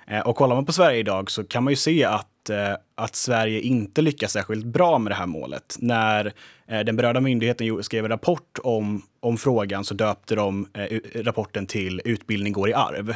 Eh, 0.06 0.20
och 0.20 0.36
kollar 0.36 0.54
man 0.54 0.66
på 0.66 0.72
Sverige 0.72 0.98
idag 0.98 1.30
så 1.30 1.44
kan 1.44 1.64
man 1.64 1.72
ju 1.72 1.76
se 1.76 2.04
att, 2.04 2.50
eh, 2.50 2.74
att 2.94 3.16
Sverige 3.16 3.60
inte 3.60 4.02
lyckas 4.02 4.32
särskilt 4.32 4.66
bra 4.66 4.98
med 4.98 5.10
det 5.10 5.16
här 5.16 5.26
målet. 5.26 5.76
När 5.78 6.32
eh, 6.66 6.80
den 6.80 6.96
berörda 6.96 7.20
myndigheten 7.20 7.82
skrev 7.82 8.04
en 8.04 8.10
rapport 8.10 8.58
om, 8.62 9.02
om 9.20 9.36
frågan 9.36 9.84
så 9.84 9.94
döpte 9.94 10.34
de 10.34 10.68
eh, 10.74 10.98
rapporten 11.14 11.66
till 11.66 12.00
Utbildning 12.04 12.52
går 12.52 12.68
i 12.68 12.74
arv. 12.74 13.14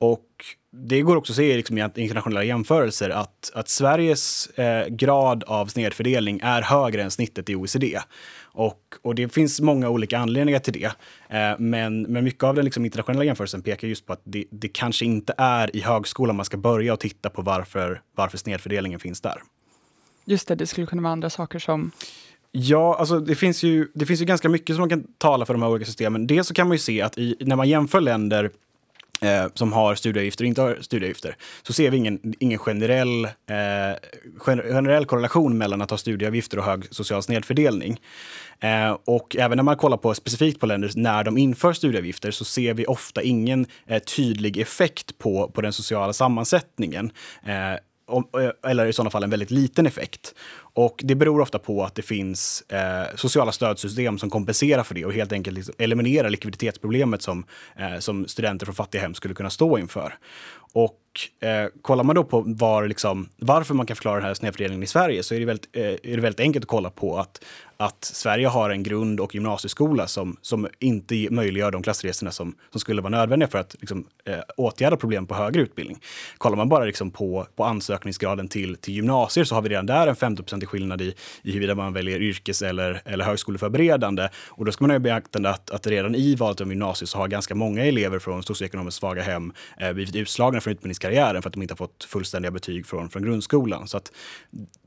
Och 0.00 0.26
det 0.72 1.02
går 1.02 1.16
också 1.16 1.32
att 1.32 1.36
se 1.36 1.56
liksom, 1.56 1.78
i 1.78 1.80
internationella 1.80 2.44
jämförelser 2.44 3.10
att, 3.10 3.50
att 3.54 3.68
Sveriges 3.68 4.46
eh, 4.46 4.88
grad 4.88 5.44
av 5.44 5.66
snedfördelning 5.66 6.40
är 6.42 6.62
högre 6.62 7.02
än 7.02 7.10
snittet 7.10 7.50
i 7.50 7.54
OECD. 7.54 7.98
Och, 8.52 8.80
och 9.02 9.14
det 9.14 9.28
finns 9.28 9.60
många 9.60 9.88
olika 9.88 10.18
anledningar 10.18 10.58
till 10.58 10.72
det. 10.72 10.92
Eh, 11.36 11.58
men, 11.58 12.02
men 12.02 12.24
mycket 12.24 12.44
av 12.44 12.54
den 12.54 12.64
liksom, 12.64 12.84
internationella 12.84 13.24
jämförelsen 13.24 13.62
pekar 13.62 13.88
just 13.88 14.06
på 14.06 14.12
att 14.12 14.20
det, 14.24 14.44
det 14.50 14.68
kanske 14.68 15.04
inte 15.04 15.34
är 15.38 15.76
i 15.76 15.80
högskolan 15.80 16.36
man 16.36 16.44
ska 16.44 16.56
börja 16.56 16.92
och 16.92 17.00
titta 17.00 17.30
på 17.30 17.42
varför, 17.42 18.02
varför 18.14 18.38
snedfördelningen 18.38 19.00
finns 19.00 19.20
där. 19.20 19.42
Just 20.24 20.48
det, 20.48 20.54
det 20.54 20.66
skulle 20.66 20.86
kunna 20.86 21.02
vara 21.02 21.12
andra 21.12 21.30
saker 21.30 21.58
som 21.58 21.90
Ja, 22.52 22.96
alltså 22.98 23.20
det 23.20 23.34
finns, 23.34 23.62
ju, 23.62 23.88
det 23.94 24.06
finns 24.06 24.20
ju 24.20 24.24
ganska 24.24 24.48
mycket 24.48 24.76
som 24.76 24.80
man 24.80 24.88
kan 24.88 25.04
tala 25.18 25.46
för 25.46 25.54
de 25.54 25.62
här 25.62 25.70
olika 25.70 25.86
systemen. 25.86 26.26
Dels 26.26 26.48
så 26.48 26.54
kan 26.54 26.68
man 26.68 26.74
ju 26.74 26.78
se 26.78 27.02
att 27.02 27.18
i, 27.18 27.36
när 27.40 27.56
man 27.56 27.68
jämför 27.68 28.00
länder 28.00 28.50
eh, 29.20 29.46
som 29.54 29.72
har 29.72 29.94
studieavgifter 29.94 30.44
och 30.44 30.48
inte 30.48 30.62
har 30.62 30.78
studieavgifter, 30.80 31.36
så 31.62 31.72
ser 31.72 31.90
vi 31.90 31.96
ingen, 31.96 32.34
ingen 32.38 32.58
generell, 32.58 33.24
eh, 33.24 33.96
generell 34.44 35.06
korrelation 35.06 35.58
mellan 35.58 35.82
att 35.82 35.90
ha 35.90 35.98
studieavgifter 35.98 36.58
och 36.58 36.64
hög 36.64 36.84
social 36.90 37.22
snedfördelning. 37.22 38.00
Eh, 38.60 38.96
och 39.04 39.36
även 39.36 39.56
när 39.56 39.62
man 39.62 39.76
kollar 39.76 39.96
på 39.96 40.14
specifikt 40.14 40.60
på 40.60 40.66
länder 40.66 40.90
när 40.94 41.24
de 41.24 41.38
inför 41.38 41.72
studieavgifter 41.72 42.30
så 42.30 42.44
ser 42.44 42.74
vi 42.74 42.86
ofta 42.86 43.22
ingen 43.22 43.66
eh, 43.86 44.02
tydlig 44.02 44.58
effekt 44.58 45.18
på, 45.18 45.50
på 45.54 45.60
den 45.60 45.72
sociala 45.72 46.12
sammansättningen. 46.12 47.12
Eh, 47.46 47.72
eh 47.72 47.78
eller 48.70 48.86
i 48.86 48.92
sådana 48.92 49.10
fall 49.10 49.22
en 49.22 49.30
väldigt 49.30 49.50
liten 49.50 49.86
effekt. 49.86 50.34
Och 50.72 51.00
det 51.04 51.14
beror 51.14 51.40
ofta 51.40 51.58
på 51.58 51.84
att 51.84 51.94
det 51.94 52.02
finns 52.02 52.62
eh, 52.68 53.16
sociala 53.16 53.52
stödsystem 53.52 54.18
som 54.18 54.30
kompenserar 54.30 54.82
för 54.82 54.94
det 54.94 55.04
och 55.04 55.12
helt 55.12 55.32
enkelt 55.32 55.56
liksom 55.56 55.74
eliminerar 55.78 56.30
likviditetsproblemet 56.30 57.22
som, 57.22 57.44
eh, 57.76 57.98
som 57.98 58.28
studenter 58.28 58.66
från 58.66 58.74
fattiga 58.74 59.02
hem 59.02 59.14
skulle 59.14 59.34
kunna 59.34 59.50
stå 59.50 59.78
inför. 59.78 60.14
Och 60.72 61.00
eh, 61.48 61.68
kollar 61.82 62.04
man 62.04 62.16
då 62.16 62.24
på 62.24 62.44
var, 62.46 62.88
liksom, 62.88 63.28
varför 63.36 63.74
man 63.74 63.86
kan 63.86 63.96
förklara 63.96 64.16
den 64.16 64.24
här 64.24 64.34
snedfördelningen 64.34 64.82
i 64.82 64.86
Sverige 64.86 65.22
så 65.22 65.34
är 65.34 65.40
det 65.40 65.44
väldigt, 65.44 65.68
eh, 65.76 65.82
är 65.84 66.16
det 66.16 66.20
väldigt 66.20 66.40
enkelt 66.40 66.64
att 66.64 66.68
kolla 66.68 66.90
på 66.90 67.18
att, 67.18 67.44
att 67.76 68.04
Sverige 68.04 68.48
har 68.48 68.70
en 68.70 68.82
grund 68.82 69.20
och 69.20 69.34
gymnasieskola 69.34 70.06
som, 70.06 70.36
som 70.42 70.68
inte 70.78 71.28
möjliggör 71.30 71.70
de 71.70 71.82
klassresorna 71.82 72.30
som, 72.30 72.54
som 72.70 72.80
skulle 72.80 73.02
vara 73.02 73.10
nödvändiga 73.10 73.48
för 73.48 73.58
att 73.58 73.76
liksom, 73.80 74.06
eh, 74.24 74.38
åtgärda 74.56 74.96
problem 74.96 75.26
på 75.26 75.34
högre 75.34 75.62
utbildning. 75.62 75.98
Kollar 76.38 76.56
man 76.56 76.68
bara 76.68 76.84
liksom 76.84 77.10
på, 77.10 77.46
på 77.56 77.64
ansökningsgraden 77.64 78.48
till, 78.48 78.76
till 78.76 78.94
gymnasier 78.94 79.44
så 79.44 79.54
har 79.54 79.62
vi 79.62 79.68
redan 79.68 79.86
där 79.86 80.06
en 80.06 80.16
50 80.16 80.59
skillnad 80.66 81.02
i, 81.02 81.14
i 81.42 81.52
huruvida 81.52 81.74
man 81.74 81.92
väljer 81.92 82.22
yrkes 82.22 82.62
eller, 82.62 83.02
eller 83.04 83.24
högskoleförberedande. 83.24 84.28
Och 84.48 84.64
då 84.64 84.72
ska 84.72 84.84
man 84.84 84.90
ha 84.90 84.96
i 84.96 85.00
beaktande 85.00 85.50
att, 85.50 85.70
att 85.70 85.86
redan 85.86 86.14
i 86.14 86.34
valet 86.34 86.60
av 86.60 86.68
gymnasiet 86.68 87.08
så 87.08 87.18
har 87.18 87.28
ganska 87.28 87.54
många 87.54 87.84
elever 87.84 88.18
från 88.18 88.42
socioekonomiskt 88.42 88.98
svaga 88.98 89.22
hem 89.22 89.52
eh, 89.78 89.92
blivit 89.92 90.16
utslagna 90.16 90.60
från 90.60 90.72
utbildningskarriären 90.72 91.42
för 91.42 91.48
att 91.48 91.54
de 91.54 91.62
inte 91.62 91.72
har 91.72 91.76
fått 91.76 92.04
fullständiga 92.04 92.50
betyg 92.50 92.86
från, 92.86 93.10
från 93.10 93.22
grundskolan. 93.22 93.88
Så 93.88 93.96
att 93.96 94.12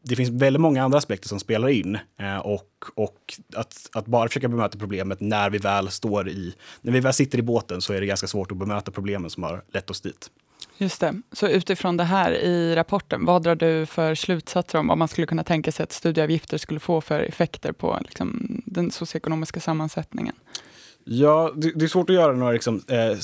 det 0.03 0.15
finns 0.15 0.30
väldigt 0.30 0.62
många 0.62 0.84
andra 0.84 0.98
aspekter 0.98 1.27
som 1.27 1.39
spelar 1.39 1.70
in. 1.70 1.98
Eh, 2.20 2.38
och 2.38 2.70
och 2.96 3.34
att, 3.56 3.89
att 3.94 4.06
bara 4.06 4.27
försöka 4.27 4.48
bemöta 4.48 4.77
problemet 4.77 5.20
när 5.20 5.50
vi 5.50 5.58
väl 5.58 5.89
står 5.89 6.30
i, 6.30 6.53
när 6.82 6.92
vi 6.92 7.00
väl 7.00 7.13
sitter 7.13 7.38
i 7.38 7.42
båten 7.42 7.82
så 7.82 7.94
är 7.94 8.01
det 8.01 8.08
ganska 8.08 8.27
svårt 8.27 8.51
att 8.51 8.58
bemöta 8.58 8.92
problemen 8.92 9.30
som 9.30 9.44
har 9.44 9.63
lett 9.74 9.89
oss 9.89 10.01
dit. 10.01 10.30
Just 10.77 11.01
det. 11.01 11.22
Så 11.32 11.48
utifrån 11.48 11.98
det 11.98 12.03
här 12.03 12.32
i 12.32 12.75
rapporten, 12.75 13.25
vad 13.25 13.43
drar 13.43 13.55
du 13.55 13.86
för 13.86 14.15
slutsatser 14.15 14.79
om 14.79 14.88
vad 14.88 14.98
man 14.98 15.08
skulle 15.08 15.27
kunna 15.27 15.43
tänka 15.43 15.72
sig 15.72 15.84
att 15.84 15.91
studieavgifter 15.91 16.58
skulle 16.58 16.79
få 16.79 17.01
för 17.01 17.20
effekter 17.20 17.72
på 17.72 18.00
liksom, 18.01 18.62
den 18.65 18.91
socioekonomiska 18.91 19.60
sammansättningen? 19.60 20.36
Ja, 21.05 21.51
det, 21.55 21.72
det, 21.75 21.86
är 21.86 21.88
svårt 21.88 22.10
att 22.10 22.15
göra 22.15 22.34
några 22.34 22.51
liksom, 22.51 22.84
eh, 22.88 23.17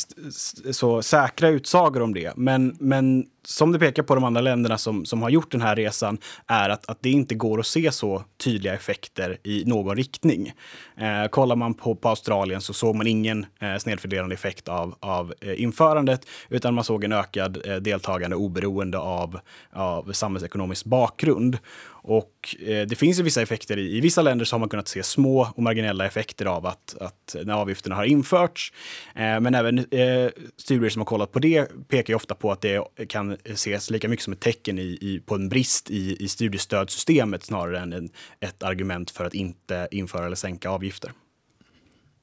så 0.72 1.02
säkra 1.02 1.50
utsagor 1.50 2.02
om 2.02 2.14
det. 2.14 2.34
Men, 2.36 2.78
men 2.80 3.26
som 3.44 3.72
det 3.72 3.80
pekar 3.80 4.04
på 4.04 4.16
de 4.16 4.24
andra 4.24 4.42
länderna 4.42 4.78
som, 4.78 5.06
som 5.06 5.22
har 5.22 5.30
gjort 5.30 5.52
den 5.52 5.62
här 5.62 5.76
resan 5.76 6.18
är 6.48 6.70
att, 6.70 6.90
att 6.90 6.98
det 7.02 7.10
inte 7.10 7.36
går 7.36 7.60
att 7.60 7.68
se 7.68 7.92
så 7.92 8.24
tydliga 8.44 8.74
effekter 8.74 9.38
i 9.44 9.64
någon 9.66 9.96
riktning. 9.96 10.54
Eh, 10.98 11.30
kollar 11.30 11.56
man 11.56 11.74
på, 11.74 11.96
på 11.96 12.10
Australien 12.10 12.62
så 12.62 12.74
såg 12.74 12.96
man 12.96 13.08
ingen 13.08 13.46
eh, 13.62 13.78
snedfördelande 13.78 14.36
effekt 14.36 14.68
av, 14.68 14.96
av 15.00 15.34
eh, 15.42 15.62
införandet 15.62 16.22
utan 16.50 16.74
man 16.74 16.84
såg 16.84 17.04
en 17.04 17.12
ökad 17.12 17.68
eh, 17.68 17.76
deltagande 17.76 18.36
oberoende 18.36 18.98
av, 18.98 19.40
av 19.74 20.12
samhällsekonomisk 20.12 20.86
bakgrund. 20.86 21.58
Och 22.02 22.56
eh, 22.66 22.88
det 22.88 22.96
finns 22.96 23.20
ju 23.20 23.24
vissa 23.24 23.42
effekter 23.42 23.78
i, 23.78 23.98
i 23.98 24.02
vissa 24.02 24.22
länder 24.22 24.46
så 24.46 24.56
har 24.56 24.60
man 24.60 24.70
kunnat 24.70 24.88
se 24.88 25.04
små 25.04 25.48
och 25.56 25.64
marginella 25.64 26.06
effekter 26.06 26.46
av 26.46 26.66
att, 26.66 26.96
att 27.00 27.36
när 27.44 27.54
avgifterna 27.54 27.96
har 27.96 28.04
införts. 28.04 28.74
Eh, 29.16 29.40
men 29.40 29.56
även 29.56 29.78
eh, 29.78 30.30
studier 30.58 30.90
som 30.90 31.00
har 31.00 31.06
kollat 31.06 31.32
på 31.32 31.40
det 31.40 31.88
pekar 31.88 32.12
ju 32.14 32.16
ofta 32.16 32.36
på 32.36 32.52
att 32.52 32.62
det 32.62 32.84
kan 33.10 33.29
ses 33.46 33.90
lika 33.90 34.08
mycket 34.08 34.24
som 34.24 34.34
ett 34.34 34.40
tecken 34.40 34.80
i, 34.80 34.98
i 35.02 35.22
på 35.26 35.36
en 35.36 35.50
brist 35.50 35.90
i, 35.92 36.24
i 36.24 36.28
studiestödssystemet 36.28 37.44
snarare 37.44 37.80
än 37.80 37.94
en, 37.94 38.10
ett 38.40 38.64
argument 38.64 39.12
för 39.12 39.26
att 39.26 39.34
inte 39.34 39.88
införa 39.92 40.26
eller 40.26 40.36
sänka 40.36 40.70
avgifter. 40.70 41.14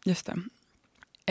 Just 0.04 0.26
det. 0.26 0.36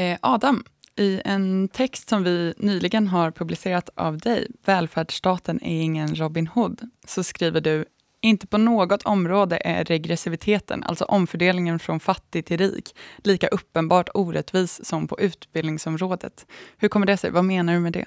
Eh, 0.01 0.17
Adam, 0.21 0.63
i 0.95 1.21
en 1.25 1.67
text 1.67 2.09
som 2.09 2.23
vi 2.23 2.53
nyligen 2.57 3.07
har 3.07 3.31
publicerat 3.31 3.89
av 3.95 4.17
dig, 4.17 4.47
Välfärdsstaten 4.65 5.63
är 5.63 5.81
ingen 5.81 6.15
Robin 6.15 6.47
Hood, 6.47 6.89
så 7.07 7.23
skriver 7.23 7.61
du 7.61 7.85
inte 8.21 8.47
på 8.47 8.57
något 8.57 9.03
område 9.03 9.61
är 9.65 9.85
regressiviteten, 9.85 10.83
alltså 10.83 11.05
omfördelningen 11.05 11.79
från 11.79 11.99
fattig 11.99 12.45
till 12.45 12.57
rik, 12.57 12.95
lika 13.17 13.47
uppenbart 13.47 14.09
orättvis 14.13 14.85
som 14.85 15.07
på 15.07 15.19
utbildningsområdet. 15.19 16.45
Hur 16.77 16.87
kommer 16.87 17.05
det 17.05 17.17
sig? 17.17 17.31
Vad 17.31 17.45
menar 17.45 17.73
du 17.73 17.79
med 17.79 17.93
det? 17.93 18.05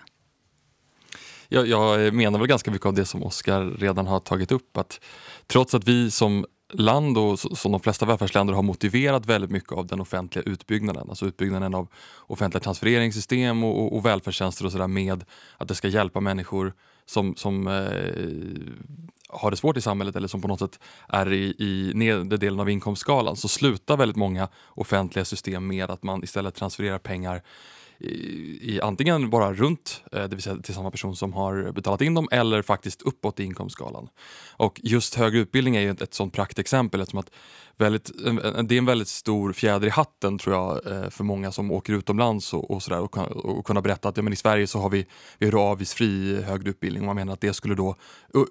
Jag, 1.49 1.67
jag 1.67 2.15
menar 2.15 2.39
väl 2.39 2.49
ganska 2.49 2.71
mycket 2.71 2.87
av 2.87 2.95
det 2.95 3.05
som 3.05 3.23
Oskar 3.23 3.65
redan 3.79 4.07
har 4.07 4.21
tagit 4.21 4.53
upp. 4.53 4.77
Att 4.77 5.01
trots 5.47 5.75
att 5.75 5.89
vi 5.89 6.11
som 6.11 6.47
land 6.73 7.19
och 7.19 7.39
som 7.39 7.73
de 7.73 7.81
flesta 7.81 8.07
välfärdsländer 8.07 8.55
har 8.55 8.63
motiverat 8.63 9.27
väldigt 9.27 9.51
mycket 9.51 9.73
av 9.73 9.87
den 9.87 10.01
offentliga 10.01 10.45
utbyggnaden. 10.45 11.09
Alltså 11.09 11.27
utbyggnaden 11.27 11.75
av 11.75 11.89
offentliga 12.17 12.61
transfereringssystem 12.61 13.65
och, 13.65 13.83
och, 13.83 13.97
och 13.97 14.07
välfärdstjänster 14.07 14.67
och 14.67 14.73
sådär 14.73 14.87
med 14.87 15.25
att 15.57 15.69
det 15.69 15.75
ska 15.75 15.89
hjälpa 15.89 16.21
människor 16.21 16.73
som, 17.07 17.37
som 17.37 17.67
eh, 17.67 18.93
har 19.29 19.51
det 19.51 19.57
svårt 19.57 19.77
i 19.77 19.81
samhället 19.81 20.17
eller 20.17 20.29
som 20.29 20.43
på 20.43 20.49
något 20.49 20.59
sätt 20.59 20.81
är 21.09 21.33
i, 21.33 21.55
i 21.59 21.93
nedre 21.95 22.37
delen 22.37 22.61
av 22.61 22.71
inkomstskalan 22.71 23.37
så 23.37 23.49
slutar 23.49 23.97
väldigt 23.97 24.17
många 24.17 24.49
offentliga 24.69 25.25
system 25.25 25.67
med 25.67 25.91
att 25.91 26.03
man 26.03 26.25
istället 26.25 26.55
transfererar 26.55 26.99
pengar 26.99 27.43
i, 28.01 28.75
i 28.75 28.81
antingen 28.81 29.31
bara 29.31 29.55
runt, 29.55 30.03
eh, 30.13 30.23
det 30.23 30.37
vill 30.37 30.43
säga 30.43 30.57
till 30.57 30.75
samma 30.75 30.91
person 30.91 31.17
som 31.17 31.33
har 31.33 31.73
betalat 31.73 32.01
in 32.01 32.15
dem, 32.15 32.29
eller 32.33 32.63
faktiskt 32.63 33.03
uppåt 33.03 33.41
i 33.41 33.45
inkomstskalan. 33.45 34.09
Och 34.57 34.81
just 34.85 35.15
högre 35.15 35.39
utbildning 35.39 35.77
är 35.77 35.81
ju 35.81 35.91
ett, 35.91 36.03
ett 36.03 36.15
sånt 36.15 36.35
praktexempel 36.35 37.01
eftersom 37.01 37.21
att 37.21 37.31
väldigt, 37.77 38.11
det 38.65 38.75
är 38.75 38.79
en 38.79 38.87
väldigt 38.87 39.09
stor 39.09 39.53
fjäder 39.53 39.87
i 39.87 39.91
hatten 39.91 40.39
tror 40.39 40.55
jag 40.57 40.87
eh, 40.87 41.11
för 41.11 41.25
många 41.25 41.53
som 41.53 41.71
åker 41.71 41.93
utomlands 41.93 42.55
och, 42.55 42.71
och, 42.71 42.83
sådär, 42.83 43.01
och, 43.01 43.17
och 43.19 43.67
kunna 43.67 43.81
berätta 43.81 44.09
att 44.09 44.17
ja, 44.17 44.23
men 44.23 44.33
i 44.33 44.37
Sverige 44.37 44.67
så 44.67 44.79
har 44.79 44.91
vi, 44.91 45.07
vi 45.39 45.51
har 45.51 45.71
avgiftsfri 45.71 46.43
högre 46.43 46.71
utbildning 46.71 47.03
och 47.03 47.07
man 47.07 47.17
menar 47.17 47.33
att 47.33 47.41
det 47.41 47.55
skulle 47.55 47.75
då 47.75 47.97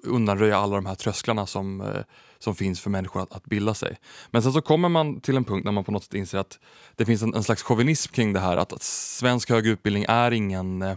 undanröja 0.02 0.58
alla 0.58 0.76
de 0.76 0.86
här 0.86 0.94
trösklarna 0.94 1.46
som, 1.46 1.80
eh, 1.80 2.00
som 2.38 2.54
finns 2.54 2.80
för 2.80 2.90
människor 2.90 3.22
att, 3.22 3.32
att 3.32 3.44
bilda 3.44 3.74
sig. 3.74 3.96
Men 4.30 4.42
sen 4.42 4.52
så 4.52 4.60
kommer 4.60 4.88
man 4.88 5.20
till 5.20 5.36
en 5.36 5.44
punkt 5.44 5.64
när 5.64 5.72
man 5.72 5.84
på 5.84 5.92
något 5.92 6.04
sätt 6.04 6.14
inser 6.14 6.38
att 6.38 6.58
det 6.96 7.04
finns 7.04 7.22
en, 7.22 7.34
en 7.34 7.44
slags 7.44 7.62
chauvinism 7.62 8.12
kring 8.12 8.32
det 8.32 8.40
här 8.40 8.56
att, 8.56 8.72
att 8.72 8.82
svensk 8.82 9.50
högre 9.50 9.70
utbildning 9.70 10.04
är 10.08 10.30
ingen 10.30 10.82
eh, 10.82 10.90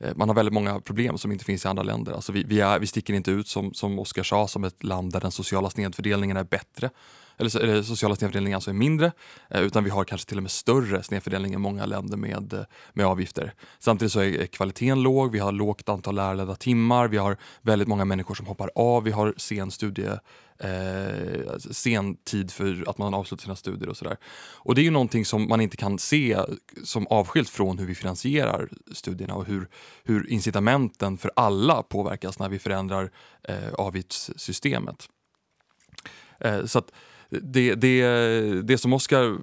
eh 0.00 0.14
man 0.16 0.28
har 0.28 0.36
väldigt 0.36 0.54
många 0.54 0.80
problem 0.80 1.18
som 1.18 1.32
inte 1.32 1.44
finns 1.44 1.64
i 1.64 1.68
andra 1.68 1.82
länder. 1.82 2.12
Alltså 2.12 2.32
vi, 2.32 2.42
vi, 2.42 2.60
är, 2.60 2.78
vi 2.78 2.86
sticker 2.86 3.14
inte 3.14 3.30
ut 3.30 3.48
som, 3.48 3.74
som 3.74 3.98
Oskar 3.98 4.22
sa 4.22 4.48
som 4.48 4.64
ett 4.64 4.84
land 4.84 5.12
där 5.12 5.20
den 5.20 5.32
sociala 5.32 5.70
snedfördelningen 5.70 6.36
är 6.36 6.44
bättre 6.44 6.90
eller, 7.38 7.60
eller 7.60 7.82
sociala 7.82 8.16
snedfördelningen 8.16 8.56
alltså 8.56 8.70
är 8.70 8.74
mindre, 8.74 9.12
eh, 9.50 9.62
utan 9.62 9.84
vi 9.84 9.90
har 9.90 10.04
kanske 10.04 10.28
till 10.28 10.36
och 10.36 10.42
med 10.42 10.50
större 10.50 11.02
snedfördelning 11.02 11.54
än 11.54 11.60
många 11.60 11.86
länder 11.86 12.16
med, 12.16 12.52
eh, 12.52 12.60
med 12.92 13.06
avgifter. 13.06 13.54
Samtidigt 13.78 14.12
så 14.12 14.20
är 14.20 14.46
kvaliteten 14.46 15.02
låg, 15.02 15.32
vi 15.32 15.38
har 15.38 15.52
lågt 15.52 15.88
antal 15.88 16.14
lärarledda 16.14 16.54
timmar, 16.54 17.08
vi 17.08 17.16
har 17.16 17.36
väldigt 17.62 17.88
många 17.88 18.04
människor 18.04 18.34
som 18.34 18.46
hoppar 18.46 18.70
av, 18.74 19.02
vi 19.02 19.10
har 19.10 19.34
sen 19.36 19.70
studie 19.70 20.10
eh, 20.58 21.56
sen 21.70 22.16
tid 22.16 22.50
för 22.50 22.84
att 22.88 22.98
man 22.98 23.14
avslutar 23.14 23.42
sina 23.42 23.56
studier 23.56 23.88
och 23.88 23.96
sådär. 23.96 24.16
Och 24.56 24.74
det 24.74 24.80
är 24.80 24.84
ju 24.84 24.90
någonting 24.90 25.24
som 25.24 25.48
man 25.48 25.60
inte 25.60 25.76
kan 25.76 25.98
se 25.98 26.38
som 26.84 27.06
avskilt 27.06 27.48
från 27.48 27.78
hur 27.78 27.86
vi 27.86 27.94
finansierar 27.94 28.68
studierna 28.92 29.34
och 29.34 29.46
hur, 29.46 29.68
hur 30.04 30.30
incitamenten 30.30 31.18
för 31.18 31.30
alla 31.36 31.82
påverkas 31.82 32.38
när 32.38 32.48
vi 32.48 32.58
förändrar 32.58 33.10
eh, 33.42 33.72
avgiftssystemet. 33.78 35.08
Eh, 36.40 36.64
så 36.64 36.78
att 36.78 36.92
det, 37.30 37.74
det, 37.74 37.98
det 38.68 38.78
som 38.78 38.92
Oscar 38.92 39.38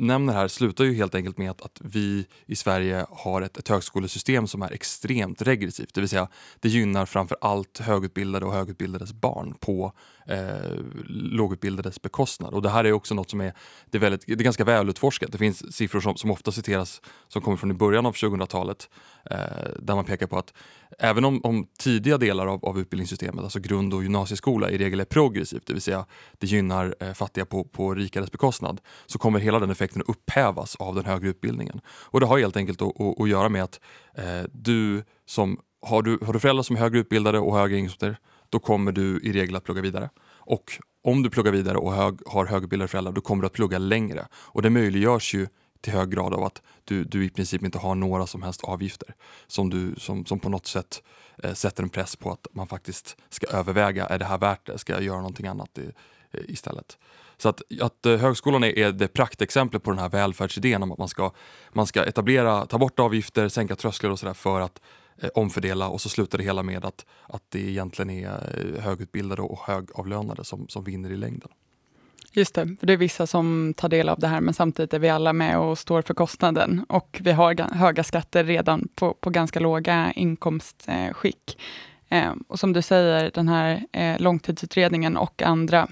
nämner 0.00 0.32
här 0.32 0.48
slutar 0.48 0.84
ju 0.84 0.94
helt 0.94 1.14
enkelt 1.14 1.38
med 1.38 1.50
att, 1.50 1.62
att 1.62 1.80
vi 1.80 2.26
i 2.46 2.56
Sverige 2.56 3.06
har 3.10 3.42
ett, 3.42 3.56
ett 3.56 3.68
högskolesystem 3.68 4.46
som 4.46 4.62
är 4.62 4.72
extremt 4.72 5.42
regressivt. 5.42 5.94
Det 5.94 6.00
vill 6.00 6.08
säga, 6.08 6.28
det 6.60 6.68
gynnar 6.68 7.06
framför 7.06 7.36
allt 7.40 7.78
högutbildade 7.78 8.46
och 8.46 8.52
högutbildades 8.52 9.12
barn 9.12 9.54
på 9.60 9.92
eh, 10.26 10.78
lågutbildades 11.08 12.02
bekostnad. 12.02 12.54
Och 12.54 12.62
det 12.62 12.70
här 12.70 12.84
är 12.84 12.92
också 12.92 13.14
något 13.14 13.30
som 13.30 13.40
är, 13.40 13.54
det 13.90 13.98
är, 13.98 14.00
väldigt, 14.00 14.26
det 14.26 14.32
är 14.32 14.36
ganska 14.36 14.64
välutforskat. 14.64 15.32
Det 15.32 15.38
finns 15.38 15.76
siffror 15.76 16.00
som, 16.00 16.16
som 16.16 16.30
ofta 16.30 16.52
citeras 16.52 17.00
som 17.28 17.42
kommer 17.42 17.56
från 17.56 17.70
i 17.70 17.74
början 17.74 18.06
av 18.06 18.14
2000-talet 18.14 18.88
eh, 19.30 19.38
där 19.78 19.94
man 19.94 20.04
pekar 20.04 20.26
på 20.26 20.38
att 20.38 20.52
även 20.98 21.24
om, 21.24 21.40
om 21.44 21.66
tidiga 21.78 22.18
delar 22.18 22.46
av, 22.46 22.64
av 22.64 22.80
utbildningssystemet, 22.80 23.44
alltså 23.44 23.60
grund 23.60 23.94
och 23.94 24.02
gymnasieskola, 24.02 24.70
i 24.70 24.78
regel 24.78 25.00
är 25.00 25.04
progressivt, 25.04 25.66
det 25.66 25.72
vill 25.72 25.82
säga 25.82 26.06
det 26.38 26.46
gynnar 26.46 26.94
eh, 27.00 27.12
fattiga 27.12 27.44
på, 27.44 27.64
på 27.64 27.94
rikares 27.94 28.32
bekostnad, 28.32 28.80
så 29.06 29.18
kommer 29.18 29.40
hela 29.40 29.58
den 29.58 29.70
effekten 29.70 29.89
att 29.96 30.08
upphävas 30.08 30.76
av 30.76 30.94
den 30.94 31.04
högre 31.04 31.28
utbildningen. 31.28 31.80
Och 31.86 32.20
det 32.20 32.26
har 32.26 32.38
helt 32.38 32.56
enkelt 32.56 32.82
att, 32.82 33.00
att, 33.00 33.20
att 33.20 33.28
göra 33.28 33.48
med 33.48 33.62
att 33.62 33.80
eh, 34.14 34.42
du 34.52 35.04
som 35.26 35.60
har 35.82 36.02
du, 36.02 36.18
har 36.22 36.32
du 36.32 36.40
föräldrar 36.40 36.62
som 36.62 36.76
är 36.76 36.80
högre 36.80 36.98
utbildade 36.98 37.38
och 37.38 37.56
högre 37.56 37.78
inkomster, 37.78 38.16
då 38.48 38.58
kommer 38.58 38.92
du 38.92 39.20
i 39.20 39.32
regel 39.32 39.56
att 39.56 39.64
plugga 39.64 39.82
vidare. 39.82 40.10
Och 40.28 40.78
om 41.04 41.22
du 41.22 41.30
pluggar 41.30 41.52
vidare 41.52 41.78
och 41.78 41.94
hög, 41.94 42.18
har 42.26 42.46
högutbildade 42.46 42.88
föräldrar, 42.88 43.12
då 43.12 43.20
kommer 43.20 43.42
du 43.42 43.46
att 43.46 43.52
plugga 43.52 43.78
längre. 43.78 44.26
Och 44.32 44.62
det 44.62 44.70
möjliggörs 44.70 45.34
ju 45.34 45.46
till 45.80 45.92
hög 45.92 46.10
grad 46.10 46.34
av 46.34 46.44
att 46.44 46.62
du, 46.84 47.04
du 47.04 47.24
i 47.24 47.30
princip 47.30 47.64
inte 47.64 47.78
har 47.78 47.94
några 47.94 48.26
som 48.26 48.42
helst 48.42 48.64
avgifter 48.64 49.14
som, 49.46 49.70
du, 49.70 49.94
som, 49.98 50.26
som 50.26 50.40
på 50.40 50.48
något 50.48 50.66
sätt 50.66 51.02
eh, 51.42 51.52
sätter 51.52 51.82
en 51.82 51.88
press 51.88 52.16
på 52.16 52.32
att 52.32 52.46
man 52.52 52.66
faktiskt 52.66 53.16
ska 53.28 53.46
överväga, 53.46 54.06
är 54.06 54.18
det 54.18 54.24
här 54.24 54.38
värt 54.38 54.66
det? 54.66 54.78
Ska 54.78 54.92
jag 54.92 55.02
göra 55.02 55.16
någonting 55.16 55.46
annat 55.46 55.78
i, 55.78 55.90
eh, 56.30 56.40
istället? 56.48 56.98
Så 57.40 57.48
att, 57.48 57.62
att 57.80 58.06
eh, 58.06 58.16
högskolan 58.16 58.64
är, 58.64 58.78
är 58.78 58.92
det 58.92 59.08
praktexemplet 59.08 59.82
på 59.82 59.90
den 59.90 59.98
här 59.98 60.08
välfärdsidén 60.08 60.82
om 60.82 60.92
att 60.92 60.98
man 60.98 61.08
ska, 61.08 61.32
man 61.72 61.86
ska 61.86 62.04
etablera, 62.04 62.66
ta 62.66 62.78
bort 62.78 63.00
avgifter, 63.00 63.48
sänka 63.48 63.76
trösklar 63.76 64.10
och 64.10 64.18
sådär 64.18 64.34
för 64.34 64.60
att 64.60 64.80
eh, 65.22 65.28
omfördela 65.34 65.88
och 65.88 66.00
så 66.00 66.08
slutar 66.08 66.38
det 66.38 66.44
hela 66.44 66.62
med 66.62 66.84
att, 66.84 67.06
att 67.28 67.42
det 67.48 67.60
egentligen 67.60 68.10
är 68.10 68.74
eh, 68.76 68.82
högutbildade 68.82 69.42
och 69.42 69.58
högavlönade 69.58 70.44
som, 70.44 70.68
som 70.68 70.84
vinner 70.84 71.10
i 71.10 71.16
längden. 71.16 71.48
Just 72.32 72.54
det, 72.54 72.76
för 72.80 72.86
det 72.86 72.92
är 72.92 72.96
vissa 72.96 73.26
som 73.26 73.74
tar 73.76 73.88
del 73.88 74.08
av 74.08 74.18
det 74.18 74.26
här, 74.26 74.40
men 74.40 74.54
samtidigt 74.54 74.94
är 74.94 74.98
vi 74.98 75.08
alla 75.08 75.32
med 75.32 75.58
och 75.58 75.78
står 75.78 76.02
för 76.02 76.14
kostnaden. 76.14 76.84
Och 76.88 77.20
vi 77.20 77.32
har 77.32 77.74
höga 77.74 78.04
skatter 78.04 78.44
redan 78.44 78.88
på, 78.94 79.14
på 79.14 79.30
ganska 79.30 79.60
låga 79.60 80.12
inkomstskick. 80.16 81.58
Eh, 82.08 82.32
och 82.48 82.58
som 82.58 82.72
du 82.72 82.82
säger, 82.82 83.30
den 83.34 83.48
här 83.48 83.86
eh, 83.92 84.20
långtidsutredningen 84.20 85.16
och 85.16 85.42
andra, 85.42 85.88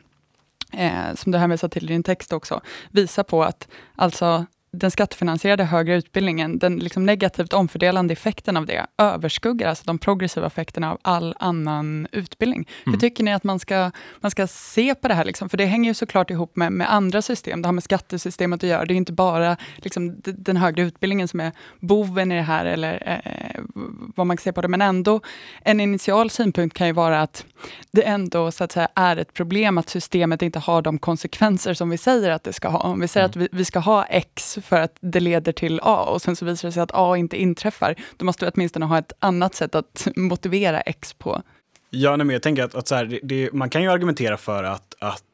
eh, 0.73 1.15
som 1.15 1.33
du 1.33 1.39
hänvisar 1.39 1.69
till 1.69 1.85
i 1.85 1.87
din 1.87 2.03
text 2.03 2.33
också, 2.33 2.61
visar 2.91 3.23
på 3.23 3.45
att 3.45 3.69
alltså 3.97 4.47
den 4.71 4.91
skattefinansierade 4.91 5.65
högre 5.65 5.95
utbildningen, 5.95 6.59
den 6.59 6.77
liksom 6.77 7.07
negativt 7.07 7.53
omfördelande 7.53 8.13
effekten 8.13 8.57
av 8.57 8.67
det, 8.67 8.87
överskuggar 8.99 9.69
alltså 9.69 9.85
de 9.87 9.99
progressiva 9.99 10.47
effekterna 10.47 10.93
av 10.93 10.99
all 11.03 11.35
annan 11.39 12.09
utbildning. 12.13 12.69
Mm. 12.87 12.95
Hur 12.95 13.01
tycker 13.01 13.25
ni 13.25 13.33
att 13.33 13.45
man 13.45 13.59
ska, 13.59 13.91
man 14.21 14.31
ska 14.31 14.47
se 14.47 14.95
på 14.95 15.09
det 15.09 15.15
här? 15.15 15.25
Liksom? 15.25 15.49
För 15.49 15.57
det 15.57 15.65
hänger 15.65 15.91
ju 15.91 15.95
såklart 15.95 16.31
ihop 16.31 16.57
med, 16.57 16.73
med 16.73 16.93
andra 16.93 17.23
system. 17.23 17.63
Det 17.63 17.69
har 17.69 17.73
med 17.73 17.85
skattesystemet 17.85 18.65
att 18.65 18.69
göra. 18.69 18.85
Det 18.85 18.95
är 18.95 18.97
inte 18.97 19.13
bara 19.13 19.57
liksom, 19.77 20.21
den 20.25 20.57
högre 20.57 20.83
utbildningen 20.83 21.29
som 21.29 21.41
är 21.41 21.53
boven 21.81 22.33
i 22.33 22.37
det 22.37 22.43
här, 22.43 22.65
eller 22.65 23.21
eh, 23.25 23.61
vad 24.17 24.27
man 24.27 24.37
kan 24.37 24.43
se 24.43 24.53
på 24.53 24.63
det. 24.63 24.69
Men 24.69 24.83
ändå, 24.83 25.21
en 25.63 25.81
initial 25.81 26.31
synpunkt 26.31 26.77
kan 26.77 26.87
ju 26.87 26.93
vara 26.93 27.23
att 27.23 27.45
det 27.91 28.03
ändå 28.03 28.51
så 28.51 28.65
att 28.65 28.73
säga, 28.73 28.89
är 28.95 29.17
ett 29.17 29.33
problem 29.33 29.79
att 29.79 29.89
systemet 29.89 30.43
inte 30.43 30.59
har 30.59 30.83
de 30.83 30.99
konsekvenser 30.99 31.75
som 31.75 31.91
vi 31.91 31.99
säger 31.99 32.31
att 32.31 32.45
det 32.45 32.53
ska 32.53 32.69
ha. 32.69 32.79
Om 32.79 33.01
vi 33.01 33.09
säger 33.09 33.25
mm. 33.25 33.31
att 33.31 33.37
vi, 33.37 33.59
vi 33.59 33.65
ska 33.65 33.79
ha 33.79 34.05
X 34.05 34.58
för 34.61 34.81
att 34.81 34.97
det 35.01 35.21
leder 35.21 35.53
till 35.53 35.81
A 35.83 36.05
och 36.05 36.23
sen 36.23 36.37
så 36.37 36.45
visar 36.45 36.69
det 36.69 36.73
sig 36.73 36.83
att 36.83 36.91
A 36.95 37.17
inte 37.17 37.37
inträffar, 37.37 37.95
då 38.17 38.25
måste 38.25 38.47
du 38.47 38.51
åtminstone 38.55 38.87
ha 38.87 38.99
ett 38.99 39.13
annat 39.19 39.55
sätt 39.55 39.75
att 39.75 40.09
motivera 40.17 40.81
X 40.81 41.13
på. 41.13 41.43
Ja, 41.91 42.17
nej, 42.17 42.27
men 42.27 42.35
jag 42.35 42.43
tänker 42.43 42.65
att, 42.65 42.75
att 42.75 42.89
så 42.89 42.95
här, 42.95 43.21
det, 43.23 43.53
man 43.53 43.71
kan 43.71 43.83
ju 43.83 43.91
argumentera 43.91 44.37
för 44.37 44.65
att, 44.65 44.95
att 44.99 45.25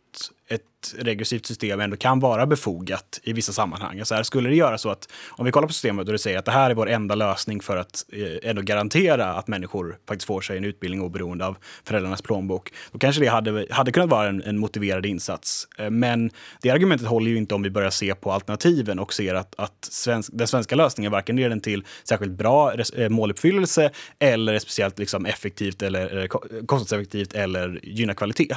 ett 0.48 0.62
regressivt 0.98 1.46
system 1.46 1.80
ändå 1.80 1.96
kan 1.96 2.20
vara 2.20 2.46
befogat 2.46 3.20
i 3.22 3.32
vissa 3.32 3.52
sammanhang. 3.52 4.04
Så 4.04 4.14
här, 4.14 4.22
skulle 4.22 4.48
det 4.48 4.56
göra 4.56 4.78
så 4.78 4.90
att 4.90 5.08
om 5.30 5.44
vi 5.44 5.52
kollar 5.52 5.66
på 5.66 5.72
systemet 5.72 6.06
och 6.06 6.12
det 6.12 6.18
säger 6.18 6.38
att 6.38 6.44
det 6.44 6.52
här 6.52 6.70
är 6.70 6.74
vår 6.74 6.88
enda 6.88 7.14
lösning 7.14 7.60
för 7.60 7.76
att 7.76 8.04
eh, 8.12 8.50
ändå 8.50 8.62
garantera 8.62 9.34
att 9.34 9.48
människor 9.48 9.98
faktiskt 10.08 10.26
får 10.26 10.40
sig 10.40 10.58
en 10.58 10.64
utbildning 10.64 11.02
oberoende 11.02 11.46
av 11.46 11.56
föräldrarnas 11.84 12.22
plånbok, 12.22 12.72
då 12.92 12.98
kanske 12.98 13.20
det 13.22 13.26
hade, 13.26 13.66
hade 13.70 13.92
kunnat 13.92 14.08
vara 14.08 14.28
en, 14.28 14.42
en 14.42 14.58
motiverad 14.58 15.06
insats. 15.06 15.68
Eh, 15.78 15.90
men 15.90 16.30
det 16.62 16.70
argumentet 16.70 17.08
håller 17.08 17.30
ju 17.30 17.36
inte 17.36 17.54
om 17.54 17.62
vi 17.62 17.70
börjar 17.70 17.90
se 17.90 18.14
på 18.14 18.32
alternativen 18.32 18.98
och 18.98 19.12
ser 19.12 19.34
att, 19.34 19.54
att 19.58 19.88
svensk, 19.90 20.30
den 20.32 20.46
svenska 20.46 20.74
lösningen 20.76 21.12
varken 21.12 21.36
leder 21.36 21.60
till 21.60 21.84
särskilt 22.04 22.32
bra 22.32 22.70
res, 22.70 22.90
eh, 22.90 23.08
måluppfyllelse 23.08 23.90
eller 24.18 24.54
är 24.54 24.58
speciellt 24.58 24.98
liksom 24.98 25.26
effektivt 25.26 25.82
eller 25.82 26.22
eh, 26.22 26.26
kostnadseffektivt 26.66 27.32
eller 27.32 27.80
gynnar 27.82 28.14
kvalitet. 28.14 28.56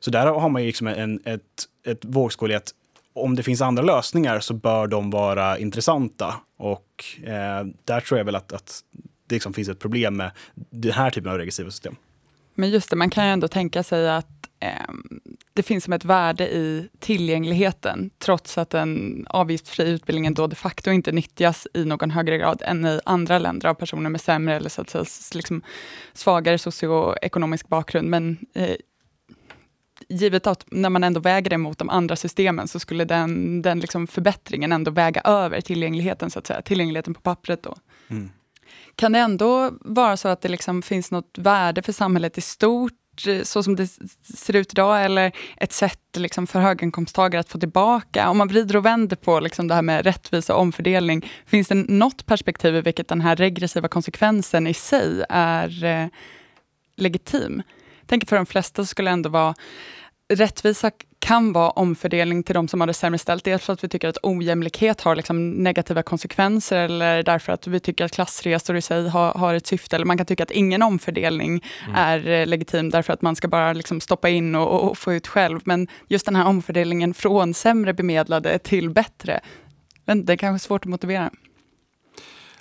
Så 0.00 0.10
där 0.10 0.26
har 0.26 0.48
man 0.48 0.62
ju 0.62 0.66
liksom 0.66 0.86
en, 0.86 1.20
ett 1.24 1.65
ett 1.86 2.04
vågskål 2.04 2.50
i 2.50 2.54
att 2.54 2.74
om 3.12 3.36
det 3.36 3.42
finns 3.42 3.60
andra 3.60 3.82
lösningar 3.82 4.40
så 4.40 4.54
bör 4.54 4.86
de 4.86 5.10
vara 5.10 5.58
intressanta. 5.58 6.34
Och 6.58 7.04
eh, 7.24 7.66
där 7.84 8.00
tror 8.00 8.18
jag 8.18 8.24
väl 8.24 8.36
att, 8.36 8.52
att 8.52 8.80
det 9.26 9.34
liksom 9.34 9.52
finns 9.52 9.68
ett 9.68 9.78
problem 9.78 10.16
med 10.16 10.30
den 10.54 10.92
här 10.92 11.10
typen 11.10 11.32
av 11.32 11.38
regressiva 11.38 11.70
system. 11.70 11.96
Men 12.54 12.70
just 12.70 12.90
det, 12.90 12.96
man 12.96 13.10
kan 13.10 13.26
ju 13.26 13.32
ändå 13.32 13.48
tänka 13.48 13.82
sig 13.82 14.10
att 14.10 14.48
eh, 14.60 14.94
det 15.52 15.62
finns 15.62 15.84
som 15.84 15.92
ett 15.92 16.04
värde 16.04 16.48
i 16.48 16.88
tillgängligheten, 16.98 18.10
trots 18.18 18.58
att 18.58 18.70
den 18.70 19.26
avgiftsfria 19.30 19.86
utbildningen 19.88 20.34
då 20.34 20.46
de 20.46 20.56
facto 20.56 20.90
inte 20.90 21.12
nyttjas 21.12 21.66
i 21.74 21.84
någon 21.84 22.10
högre 22.10 22.38
grad 22.38 22.62
än 22.64 22.86
i 22.86 23.00
andra 23.04 23.38
länder 23.38 23.68
av 23.68 23.74
personer 23.74 24.10
med 24.10 24.20
sämre 24.20 24.56
eller 24.56 24.70
så 24.70 24.80
att 24.80 24.90
säga, 24.90 25.04
liksom 25.34 25.62
svagare 26.12 26.58
socioekonomisk 26.58 27.68
bakgrund. 27.68 28.08
Men 28.08 28.38
eh, 28.54 28.76
givet 30.08 30.46
att 30.46 30.64
när 30.70 30.90
man 30.90 31.04
ändå 31.04 31.20
väger 31.20 31.50
det 31.50 31.58
mot 31.58 31.78
de 31.78 31.90
andra 31.90 32.16
systemen, 32.16 32.68
så 32.68 32.78
skulle 32.78 33.04
den, 33.04 33.62
den 33.62 33.80
liksom 33.80 34.06
förbättringen 34.06 34.72
ändå 34.72 34.90
väga 34.90 35.20
över 35.20 35.60
tillgängligheten, 35.60 36.30
så 36.30 36.38
att 36.38 36.46
säga. 36.46 36.62
Tillgängligheten 36.62 37.14
på 37.14 37.20
pappret 37.20 37.62
då. 37.62 37.76
Mm. 38.08 38.30
Kan 38.94 39.12
det 39.12 39.18
ändå 39.18 39.70
vara 39.80 40.16
så 40.16 40.28
att 40.28 40.40
det 40.40 40.48
liksom 40.48 40.82
finns 40.82 41.10
något 41.10 41.38
värde 41.38 41.82
för 41.82 41.92
samhället 41.92 42.38
i 42.38 42.40
stort, 42.40 43.26
eh, 43.26 43.42
så 43.42 43.62
som 43.62 43.76
det 43.76 43.86
ser 44.36 44.56
ut 44.56 44.72
idag, 44.72 45.04
eller 45.04 45.32
ett 45.56 45.72
sätt 45.72 46.00
liksom 46.16 46.46
för 46.46 46.60
höginkomsttagare 46.60 47.40
att 47.40 47.48
få 47.48 47.58
tillbaka? 47.58 48.30
Om 48.30 48.38
man 48.38 48.48
vrider 48.48 48.76
och 48.76 48.86
vänder 48.86 49.16
på 49.16 49.40
liksom 49.40 49.68
det 49.68 49.74
här 49.74 49.82
med 49.82 50.04
rättvisa 50.04 50.54
och 50.54 50.60
omfördelning, 50.60 51.30
finns 51.46 51.68
det 51.68 51.74
något 51.74 52.26
perspektiv 52.26 52.76
i 52.76 52.80
vilket 52.80 53.08
den 53.08 53.20
här 53.20 53.36
regressiva 53.36 53.88
konsekvensen 53.88 54.66
i 54.66 54.74
sig 54.74 55.24
är 55.28 55.84
eh, 55.84 56.06
legitim? 56.96 57.62
Tänker 58.06 58.26
för 58.26 58.36
de 58.36 58.46
flesta 58.46 58.84
skulle 58.84 59.10
ändå 59.10 59.28
vara 59.28 59.54
rättvisa 60.28 60.90
kan 61.18 61.52
vara 61.52 61.70
omfördelning 61.70 62.42
till 62.42 62.54
de 62.54 62.68
som 62.68 62.80
har 62.80 62.86
det 62.86 62.94
sämre 62.94 63.18
ställt. 63.18 63.44
Dels 63.44 63.64
för 63.64 63.72
att 63.72 63.84
vi 63.84 63.88
tycker 63.88 64.08
att 64.08 64.18
ojämlikhet 64.22 65.00
har 65.00 65.16
liksom 65.16 65.50
negativa 65.50 66.02
konsekvenser 66.02 66.76
eller 66.76 67.22
därför 67.22 67.52
att 67.52 67.66
vi 67.66 67.80
tycker 67.80 68.04
att 68.04 68.12
klassresor 68.12 68.76
i 68.76 68.82
sig 68.82 69.08
har, 69.08 69.32
har 69.32 69.54
ett 69.54 69.66
syfte. 69.66 69.96
Eller 69.96 70.06
man 70.06 70.16
kan 70.16 70.26
tycka 70.26 70.42
att 70.42 70.50
ingen 70.50 70.82
omfördelning 70.82 71.64
mm. 71.84 71.96
är 71.96 72.28
eh, 72.28 72.46
legitim 72.46 72.90
därför 72.90 73.12
att 73.12 73.22
man 73.22 73.36
ska 73.36 73.48
bara 73.48 73.72
liksom 73.72 74.00
stoppa 74.00 74.28
in 74.28 74.54
och, 74.54 74.90
och, 74.90 74.98
få 74.98 75.14
ut 75.14 75.26
själv. 75.26 75.60
Men 75.64 75.88
just 76.08 76.26
den 76.26 76.36
här 76.36 76.46
omfördelningen 76.46 77.14
från 77.14 77.54
sämre 77.54 77.94
bemedlade 77.94 78.58
till 78.58 78.90
bättre, 78.90 79.40
det 80.04 80.32
är 80.32 80.36
kanske 80.36 80.66
svårt 80.66 80.84
att 80.84 80.90
motivera. 80.90 81.30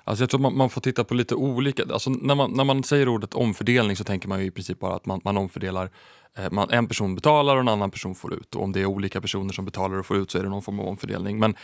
Alltså 0.08 0.24
jag 0.24 0.30
tror 0.30 0.40
man, 0.40 0.58
man, 0.58 0.70
får 0.70 0.82
titta 0.82 1.04
på 1.04 1.14
lite 1.14 1.36
olika, 1.36 1.84
alltså 1.94 2.10
när, 2.10 2.36
man, 2.36 2.52
när 2.52 2.64
man 2.64 2.84
säger 2.84 3.08
ordet 3.08 3.34
omfördelning 3.34 3.96
så 3.96 4.04
tänker 4.04 4.28
man 4.28 4.40
ju 4.40 4.46
i 4.46 4.52
princip 4.52 4.80
bara 4.80 4.96
att 4.96 5.06
man, 5.06 5.22
man 5.24 5.38
omfördelar 5.38 5.90
Eh, 6.38 6.52
man, 6.52 6.70
en 6.72 6.88
person 6.88 7.16
betalar 7.16 7.56
och 7.56 7.62
en 7.62 7.68
annan 7.68 7.92
person 7.92 8.16
får 8.16 8.34
ut. 8.34 8.56
Och 8.56 8.64
om 8.64 8.72
det 8.72 8.82
är 8.82 8.86
olika 8.86 9.22
personer 9.22 9.54
som 9.54 9.66
betalar 9.66 9.98
och 9.98 10.06
får 10.06 10.18
ut 10.18 10.32
så 10.32 10.38
är 10.38 10.44
det 10.44 10.50
någon 10.50 10.62
form 10.62 10.80
av 10.80 10.88
omfördelning. 10.88 11.40
Men 11.40 11.56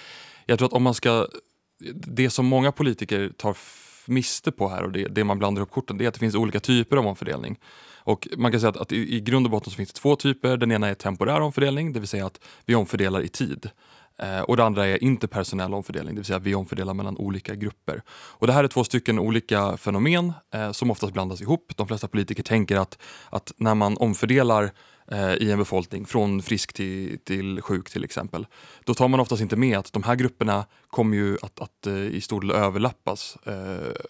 jag 0.45 0.59
tror 0.59 0.67
att 0.67 0.73
om 0.73 0.83
man 0.83 0.93
ska... 0.93 1.27
Det 1.93 2.29
som 2.29 2.45
många 2.45 2.71
politiker 2.71 3.31
tar 3.37 3.57
miste 4.05 4.51
på 4.51 4.69
här 4.69 4.83
och 4.83 4.91
det, 4.91 5.07
det 5.07 5.23
man 5.23 5.39
blandar 5.39 5.61
upp 5.61 5.71
korten, 5.71 5.97
det 5.97 6.05
är 6.05 6.07
att 6.07 6.13
det 6.13 6.19
finns 6.19 6.35
olika 6.35 6.59
typer 6.59 6.97
av 6.97 7.07
omfördelning. 7.07 7.59
Och 8.03 8.27
man 8.37 8.51
kan 8.51 8.61
säga 8.61 8.69
att, 8.69 8.77
att 8.77 8.91
i, 8.91 9.15
i 9.15 9.21
grund 9.21 9.45
och 9.45 9.51
botten 9.51 9.71
så 9.71 9.75
finns 9.75 9.93
det 9.93 9.99
två 9.99 10.15
typer. 10.15 10.57
Den 10.57 10.71
ena 10.71 10.87
är 10.87 10.93
temporär 10.93 11.41
omfördelning, 11.41 11.93
det 11.93 11.99
vill 11.99 12.09
säga 12.09 12.25
att 12.25 12.39
vi 12.65 12.75
omfördelar 12.75 13.21
i 13.21 13.27
tid. 13.27 13.69
Eh, 14.17 14.41
och 14.41 14.57
det 14.57 14.63
andra 14.63 14.87
är 14.87 15.03
interpersonell 15.03 15.73
omfördelning, 15.73 16.15
det 16.15 16.19
vill 16.19 16.25
säga 16.25 16.37
att 16.37 16.43
vi 16.43 16.55
omfördelar 16.55 16.93
mellan 16.93 17.17
olika 17.17 17.55
grupper. 17.55 18.01
Och 18.11 18.47
det 18.47 18.53
här 18.53 18.63
är 18.63 18.67
två 18.67 18.83
stycken 18.83 19.19
olika 19.19 19.77
fenomen 19.77 20.33
eh, 20.53 20.71
som 20.71 20.91
oftast 20.91 21.13
blandas 21.13 21.41
ihop. 21.41 21.73
De 21.75 21.87
flesta 21.87 22.07
politiker 22.07 22.43
tänker 22.43 22.77
att, 22.77 22.97
att 23.29 23.51
när 23.57 23.75
man 23.75 23.97
omfördelar 23.97 24.71
eh, 25.11 25.33
i 25.33 25.51
en 25.51 25.57
befolkning 25.57 26.05
från 26.05 26.41
frisk 26.41 26.73
till, 26.73 27.19
till 27.23 27.61
sjuk 27.61 27.89
till 27.89 28.03
exempel, 28.03 28.45
då 28.85 28.93
tar 28.93 29.07
man 29.07 29.19
oftast 29.19 29.41
inte 29.41 29.55
med 29.55 29.77
att 29.77 29.93
de 29.93 30.03
här 30.03 30.15
grupperna 30.15 30.65
kommer 30.91 31.17
ju 31.17 31.37
att, 31.41 31.59
att 31.59 31.87
eh, 31.87 31.93
i 31.93 32.21
stor 32.21 32.41
del 32.41 32.51
överlappas 32.51 33.37
eh, 33.45 33.53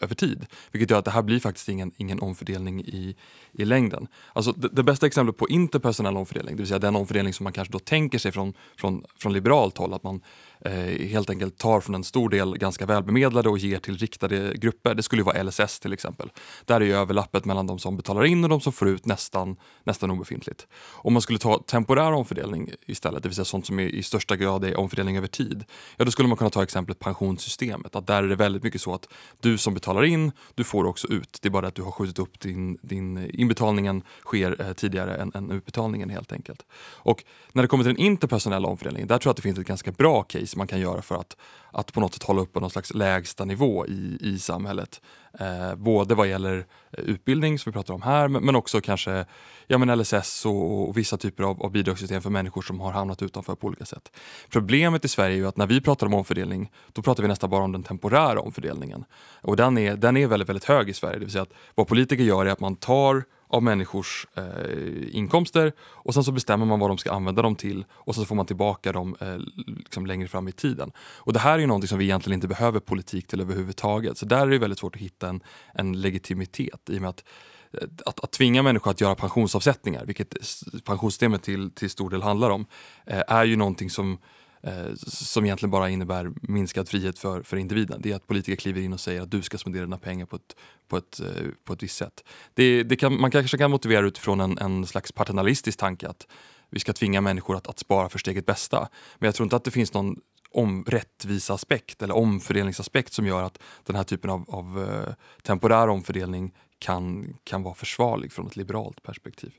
över 0.02 0.16
tid. 0.16 0.46
Vilket 0.72 0.90
gör 0.90 1.00
att 1.00 1.06
det 1.06 1.12
här 1.12 1.22
blir 1.22 1.40
faktiskt 1.40 1.70
ingen, 1.70 1.92
ingen 1.98 2.20
omfördelning 2.20 2.82
i, 2.82 3.16
i 3.52 3.66
längden. 3.66 4.08
Alltså 4.34 4.52
det, 4.52 4.68
det, 4.68 4.84
bästa 4.84 5.06
exemplet 5.06 5.38
på 5.38 5.50
interpersonell 5.50 6.18
omfördelning, 6.18 6.56
det 6.56 6.62
vill 6.62 6.68
säga 6.68 6.80
den 6.80 6.96
omfördelning 6.96 7.34
som 7.34 7.44
man 7.44 7.54
kanske 7.54 7.72
då 7.72 7.80
tänker 7.80 8.20
sig 8.20 8.32
från, 8.32 8.54
från, 8.78 9.04
från 9.18 9.34
liberalt 9.34 9.78
håll, 9.78 9.94
att 9.94 10.04
man 10.04 10.22
eh, 10.62 11.08
helt 11.08 11.30
enkelt 11.30 11.58
tar 11.58 11.82
från 11.82 11.96
en 11.96 12.04
stor 12.04 12.30
del 12.30 12.58
ganska 12.58 12.86
välbemedlade 12.86 13.50
och 13.50 13.58
ger 13.58 13.80
till 13.80 13.98
riktade 13.98 14.54
grupper. 14.56 14.96
Det 14.96 15.04
skulle 15.04 15.24
vara 15.24 15.44
LSS 15.44 15.80
till 15.80 15.94
exempel. 15.94 16.30
Där 16.66 16.82
är 16.82 16.86
ju 16.86 16.94
överlappet 16.94 17.46
mellan 17.46 17.68
de 17.68 17.80
som 17.80 17.98
betalar 17.98 18.26
in 18.26 18.44
och 18.44 18.50
de 18.50 18.62
som 18.62 18.74
får 18.74 18.88
ut 18.88 19.06
nästan, 19.06 19.56
nästan 19.84 20.12
obefintligt. 20.12 20.68
Om 20.92 21.14
man 21.14 21.22
skulle 21.22 21.40
ta 21.40 21.64
temporär 21.68 22.12
omfördelning 22.12 22.72
istället, 22.86 23.24
det 23.24 23.30
vill 23.30 23.36
säga 23.36 23.46
sånt 23.46 23.66
som 23.66 23.80
i, 23.80 23.84
i 23.84 24.04
största 24.04 24.36
grad 24.36 24.66
är 24.66 24.80
omfördelning 24.80 25.18
över 25.18 25.28
tid, 25.28 25.64
ja 25.98 26.06
då 26.06 26.12
skulle 26.12 26.28
man 26.28 26.38
kunna 26.38 26.50
ta 26.50 26.64
exemplet 26.72 27.00
pensionssystemet. 27.00 27.96
Att 27.96 28.08
där 28.08 28.24
är 28.24 28.28
det 28.28 28.36
väldigt 28.36 28.64
mycket 28.64 28.82
så 28.82 28.94
att 28.94 29.08
du 29.40 29.58
som 29.58 29.74
betalar 29.74 30.04
in, 30.04 30.32
du 30.56 30.64
får 30.64 30.86
också 30.86 31.08
ut. 31.08 31.40
Det 31.42 31.48
är 31.48 31.52
bara 31.52 31.68
att 31.68 31.76
du 31.76 31.82
har 31.82 31.92
skjutit 31.92 32.20
upp 32.20 32.40
din, 32.40 32.78
din 32.82 33.30
inbetalningen 33.34 34.04
sker 34.26 34.62
eh, 34.62 34.74
tidigare 34.74 35.16
än, 35.16 35.32
än 35.36 35.52
utbetalningen 35.52 36.10
helt 36.10 36.32
enkelt. 36.32 36.66
Och 37.04 37.24
när 37.52 37.62
det 37.62 37.68
kommer 37.68 37.84
till 37.84 37.94
den 37.94 38.06
interpersonella 38.06 38.68
omfördelningen, 38.68 39.08
där 39.08 39.18
tror 39.18 39.30
jag 39.30 39.32
att 39.32 39.38
det 39.38 39.42
finns 39.42 39.60
ett 39.60 39.68
ganska 39.68 39.92
bra 39.92 40.24
case 40.24 40.58
man 40.58 40.68
kan 40.68 40.80
göra 40.80 41.02
för 41.02 41.16
att, 41.16 41.38
att 41.72 41.94
på 41.94 42.00
något 42.00 42.14
sätt 42.14 42.24
hålla 42.24 42.42
uppe 42.42 42.60
någon 42.60 42.70
slags 42.70 42.94
lägsta 42.94 43.46
nivå 43.46 43.88
i, 43.88 44.18
i 44.22 44.40
samhället. 44.40 45.02
Eh, 45.40 45.76
både 45.76 46.16
vad 46.16 46.28
gäller 46.28 46.66
eh, 46.92 47.04
utbildning 47.04 47.60
som 47.60 47.70
vi 47.70 47.74
pratar 47.74 47.94
om 47.94 48.02
här 48.02 48.28
men, 48.28 48.46
men 48.46 48.56
också 48.56 48.82
kanske 48.82 49.26
ja, 49.68 49.78
men 49.78 50.00
LSS 50.00 50.46
och, 50.46 50.90
och 50.90 50.98
vissa 50.98 51.18
typer 51.18 51.44
av, 51.44 51.64
av, 51.64 51.72
bidragssystem 51.72 52.22
för 52.22 52.30
människor 52.30 52.62
som 52.62 52.80
har 52.80 52.92
hamnat 52.92 53.22
utanför 53.22 53.56
på 53.56 53.68
olika 53.68 53.86
sätt. 53.86 54.12
Problemet 54.50 55.06
i 55.06 55.08
Sverige 55.08 55.36
är 55.36 55.38
ju 55.38 55.48
att 55.48 55.58
när 55.58 55.68
vi 55.68 55.82
pratar 55.82 56.08
om 56.08 56.14
omfördelning 56.14 56.72
då 56.94 57.02
pratar 57.02 57.24
vi 57.24 57.30
nästan 57.30 57.50
bara 57.50 57.64
om 57.64 57.72
den 57.72 57.84
temporära 57.84 58.42
omfördelningen. 58.42 59.06
Och 59.42 59.56
den 59.56 59.78
är, 59.78 59.96
den 59.96 60.18
är 60.18 60.28
väldigt, 60.28 60.50
väldigt 60.50 60.66
hög 60.66 60.90
i 60.90 60.94
Sverige. 60.94 61.16
Det 61.16 61.26
vill 61.26 61.32
säga 61.32 61.42
att 61.42 61.54
vad 61.76 61.88
politiker 61.88 62.24
gör 62.24 62.46
är 62.46 62.52
att 62.52 62.60
man 62.60 62.76
tar 62.76 63.24
av 63.52 63.64
människors 63.64 64.28
eh, 64.36 65.16
inkomster 65.16 65.74
och 65.80 66.14
sen 66.14 66.24
så 66.24 66.32
bestämmer 66.32 66.66
man 66.66 66.80
vad 66.80 66.90
de 66.90 66.98
ska 66.98 67.12
använda 67.12 67.42
dem 67.42 67.56
till 67.56 67.86
och 67.92 68.16
så 68.16 68.26
får 68.26 68.36
man 68.36 68.46
tillbaka 68.46 68.92
dem 68.92 69.16
eh, 69.20 69.38
liksom 69.68 70.06
längre 70.06 70.28
fram 70.28 70.48
i 70.48 70.52
tiden. 70.52 70.92
Och 70.98 71.34
Det 71.34 71.40
här 71.40 71.54
är 71.54 71.60
ju 71.60 71.68
någonting 71.68 71.88
som 71.88 71.98
vi 71.98 72.06
egentligen 72.06 72.38
inte 72.38 72.48
behöver 72.48 72.80
politik 72.80 73.28
till 73.28 73.42
överhuvudtaget. 73.42 74.18
Så 74.18 74.26
där 74.26 74.48
är 74.48 74.50
det 74.50 74.58
väldigt 74.58 74.80
svårt 74.80 74.96
att 74.96 75.02
hitta 75.02 75.30
en, 75.30 75.44
en 75.74 76.02
legitimitet 76.02 76.90
i 76.90 76.98
och 76.98 77.02
med 77.02 77.10
att 77.10 77.24
eh, 77.72 77.88
att, 78.06 78.20
att 78.20 78.32
tvinga 78.32 78.64
människor 78.64 78.92
att 78.92 79.02
göra 79.02 79.16
pensionsavsättningar, 79.16 80.06
vilket 80.06 80.36
pensionssystemet 80.84 81.44
till, 81.44 81.72
till 81.72 81.90
stor 81.90 82.10
del 82.10 82.22
handlar 82.22 82.50
om, 82.50 82.66
eh, 83.06 83.24
är 83.28 83.46
ju 83.46 83.56
någonting 83.56 83.90
som 83.90 84.18
eh, 84.64 84.94
som 84.96 85.46
egentligen 85.46 85.72
bara 85.72 85.90
innebär 85.90 86.32
minskad 86.42 86.90
frihet 86.90 87.20
för, 87.20 87.44
för 87.44 87.58
individen. 87.58 88.02
Det 88.04 88.12
är 88.12 88.16
att 88.16 88.28
politiker 88.28 88.56
kliver 88.56 88.82
in 88.82 88.94
och 88.94 89.00
säger 89.00 89.22
att 89.22 89.32
du 89.32 89.42
ska 89.42 89.58
spendera 89.58 89.84
dina 89.84 89.98
pengar 89.98 90.26
på 90.26 90.36
ett, 90.36 90.56
på 90.88 90.98
ett, 90.98 91.20
eh, 91.20 91.48
på 91.64 91.74
ett 91.74 91.84
visst 91.84 91.98
sätt. 91.98 92.24
Det, 92.54 92.84
det 92.84 92.96
kan, 92.96 93.22
man 93.22 93.32
kanske 93.32 93.58
kan 93.58 93.72
motivera 93.72 94.06
utifrån 94.06 94.40
en, 94.40 94.58
en 94.58 94.86
slags 94.86 95.12
paternalistisk 95.12 95.80
tanke 95.80 96.08
att 96.08 96.28
vi 96.70 96.80
ska 96.80 96.94
tvinga 96.94 97.22
människor 97.22 97.56
att, 97.56 97.68
att 97.68 97.80
spara 97.80 98.10
för 98.10 98.20
steget 98.20 98.46
bästa. 98.46 98.90
Men 99.20 99.28
jag 99.28 99.36
tror 99.36 99.46
inte 99.46 99.56
att 99.56 99.64
det 99.64 99.72
finns 99.72 99.94
någon 99.94 100.16
om 100.54 100.84
rättvisa 100.84 101.54
aspekt 101.54 102.02
eller 102.02 102.16
omfördelningsaspekt 102.16 103.14
som 103.14 103.26
gör 103.26 103.44
att 103.44 103.60
den 103.84 103.96
här 103.96 104.04
typen 104.04 104.30
av, 104.30 104.46
av 104.48 104.84
eh, 104.84 105.14
temporär 105.44 105.88
omfördelning 105.88 106.54
kan, 106.80 107.34
kan 107.44 107.64
vara 107.64 107.76
försvarlig 107.76 108.32
från 108.32 108.48
ett 108.48 108.56
liberalt 108.56 109.04
perspektiv. 109.04 109.54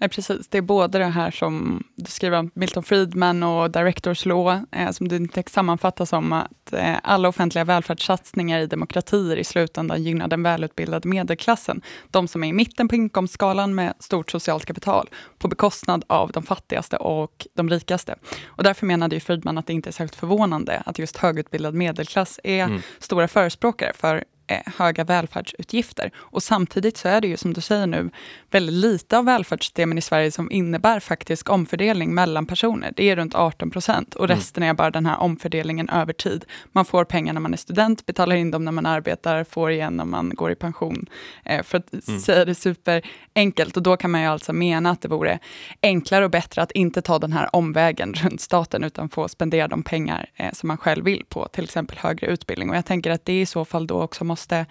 Nej, 0.00 0.10
precis. 0.10 0.48
Det 0.48 0.58
är 0.58 0.62
både 0.62 0.98
det 0.98 1.04
här 1.04 1.30
som 1.30 1.84
du 1.94 2.10
skriver 2.10 2.38
om 2.38 2.50
Milton 2.54 2.82
Friedman 2.82 3.42
och 3.42 3.70
Directors 3.70 4.26
Law, 4.26 4.60
eh, 4.72 4.90
som 4.90 5.08
din 5.08 5.28
text 5.28 5.54
sammanfattar 5.54 6.04
som 6.04 6.32
att 6.32 6.72
eh, 6.72 6.96
alla 7.02 7.28
offentliga 7.28 7.64
välfärdssatsningar 7.64 8.60
i 8.60 8.66
demokratier 8.66 9.36
i 9.36 9.44
slutändan 9.44 10.02
gynnar 10.02 10.28
den 10.28 10.42
välutbildade 10.42 11.08
medelklassen. 11.08 11.82
De 12.10 12.28
som 12.28 12.44
är 12.44 12.48
i 12.48 12.52
mitten 12.52 12.88
på 12.88 12.94
inkomstskalan 12.94 13.74
med 13.74 13.94
stort 13.98 14.30
socialt 14.30 14.64
kapital, 14.64 15.08
på 15.38 15.48
bekostnad 15.48 16.04
av 16.06 16.32
de 16.32 16.42
fattigaste 16.42 16.96
och 16.96 17.46
de 17.54 17.70
rikaste. 17.70 18.14
Och 18.44 18.64
därför 18.64 18.86
menade 18.86 19.16
ju 19.16 19.20
Friedman 19.20 19.58
att 19.58 19.66
det 19.66 19.72
inte 19.72 19.90
är 19.90 19.92
särskilt 19.92 20.20
förvånande 20.20 20.82
att 20.86 20.98
just 20.98 21.16
högutbildad 21.16 21.74
medelklass 21.74 22.40
är 22.44 22.64
mm. 22.64 22.80
stora 22.98 23.28
förespråkare 23.28 23.92
för 23.94 24.24
höga 24.66 25.04
välfärdsutgifter. 25.04 26.10
Och 26.16 26.42
samtidigt 26.42 26.96
så 26.96 27.08
är 27.08 27.20
det 27.20 27.28
ju 27.28 27.36
som 27.36 27.54
du 27.54 27.60
säger 27.60 27.86
nu 27.86 28.10
väldigt 28.50 28.74
lite 28.74 29.18
av 29.18 29.24
välfärdssystemen 29.24 29.98
i 29.98 30.00
Sverige 30.00 30.30
som 30.30 30.50
innebär 30.50 31.00
faktisk 31.00 31.50
omfördelning 31.50 32.14
mellan 32.14 32.46
personer. 32.46 32.92
Det 32.96 33.10
är 33.10 33.16
runt 33.16 33.34
18 33.34 33.70
procent 33.70 34.14
och 34.14 34.24
mm. 34.24 34.36
resten 34.36 34.62
är 34.62 34.74
bara 34.74 34.90
den 34.90 35.06
här 35.06 35.18
omfördelningen 35.18 35.88
över 35.88 36.12
tid. 36.12 36.44
Man 36.72 36.84
får 36.84 37.04
pengar 37.04 37.32
när 37.32 37.40
man 37.40 37.52
är 37.52 37.56
student, 37.56 38.06
betalar 38.06 38.36
in 38.36 38.50
dem 38.50 38.64
när 38.64 38.72
man 38.72 38.86
arbetar, 38.86 39.44
får 39.44 39.70
igen 39.70 39.96
när 39.96 40.04
man 40.04 40.30
går 40.34 40.52
i 40.52 40.54
pension. 40.54 41.06
Eh, 41.44 41.62
för 41.62 41.78
att 41.78 42.08
mm. 42.08 42.20
säga 42.20 42.44
det 42.44 42.54
superenkelt 42.54 43.76
och 43.76 43.82
då 43.82 43.96
kan 43.96 44.10
man 44.10 44.20
ju 44.20 44.26
alltså 44.26 44.52
mena 44.52 44.90
att 44.90 45.00
det 45.00 45.08
vore 45.08 45.38
enklare 45.82 46.24
och 46.24 46.30
bättre 46.30 46.62
att 46.62 46.72
inte 46.72 47.02
ta 47.02 47.18
den 47.18 47.32
här 47.32 47.56
omvägen 47.56 48.14
runt 48.16 48.40
staten 48.40 48.84
utan 48.84 49.08
få 49.08 49.28
spendera 49.28 49.68
de 49.68 49.82
pengar 49.82 50.30
eh, 50.36 50.52
som 50.52 50.68
man 50.68 50.78
själv 50.78 51.04
vill 51.04 51.24
på 51.28 51.48
till 51.52 51.64
exempel 51.64 51.98
högre 51.98 52.26
utbildning. 52.26 52.70
Och 52.70 52.76
jag 52.76 52.86
tänker 52.86 53.10
att 53.10 53.24
det 53.24 53.40
i 53.40 53.46
så 53.46 53.64
fall 53.64 53.86
då 53.86 54.02
också 54.02 54.24
måste 54.24 54.39
måste 54.40 54.66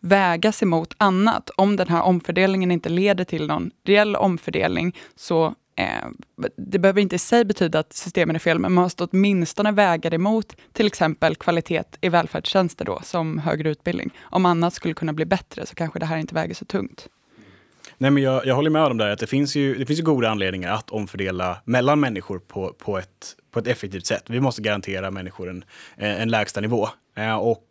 vägas 0.00 0.62
emot 0.62 0.94
annat. 0.98 1.50
Om 1.56 1.76
den 1.76 1.88
här 1.88 2.02
omfördelningen 2.02 2.70
inte 2.70 2.88
leder 2.88 3.24
till 3.24 3.46
någon 3.46 3.70
reell 3.84 4.16
omfördelning 4.16 4.96
så 5.16 5.54
eh, 5.76 6.08
det 6.56 6.78
behöver 6.78 7.00
inte 7.00 7.14
i 7.14 7.18
sig 7.18 7.44
betyda 7.44 7.78
att 7.78 7.92
systemen 7.92 8.36
är 8.36 8.40
fel, 8.40 8.58
men 8.58 8.72
man 8.72 8.84
måste 8.84 9.04
åtminstone 9.04 9.72
väga 9.72 10.10
det 10.10 10.18
mot 10.18 10.56
till 10.72 10.86
exempel 10.86 11.36
kvalitet 11.36 11.84
i 12.00 12.08
välfärdstjänster 12.08 12.84
då, 12.84 13.00
som 13.04 13.38
högre 13.38 13.70
utbildning. 13.70 14.10
Om 14.22 14.46
annat 14.46 14.74
skulle 14.74 14.94
kunna 14.94 15.12
bli 15.12 15.24
bättre 15.24 15.66
så 15.66 15.74
kanske 15.74 15.98
det 15.98 16.06
här 16.06 16.16
inte 16.16 16.34
väger 16.34 16.54
så 16.54 16.64
tungt. 16.64 17.08
Nej, 17.98 18.10
men 18.10 18.22
jag, 18.22 18.46
jag 18.46 18.54
håller 18.54 18.70
med 18.70 18.84
om 18.84 18.98
det 18.98 19.12
att 19.12 19.18
det 19.18 19.26
finns, 19.26 19.56
ju, 19.56 19.74
det 19.74 19.86
finns 19.86 19.98
ju 19.98 20.04
goda 20.04 20.30
anledningar 20.30 20.72
att 20.72 20.90
omfördela 20.90 21.62
mellan 21.64 22.00
människor 22.00 22.38
på, 22.38 22.72
på, 22.78 22.98
ett, 22.98 23.36
på 23.50 23.58
ett 23.58 23.66
effektivt 23.66 24.06
sätt. 24.06 24.24
Vi 24.26 24.40
måste 24.40 24.62
garantera 24.62 25.10
människor 25.10 25.50
en, 25.50 25.64
en 25.96 26.28
lägsta 26.28 26.60
nivå. 26.60 26.88
Eh, 27.16 27.36
och 27.36 27.66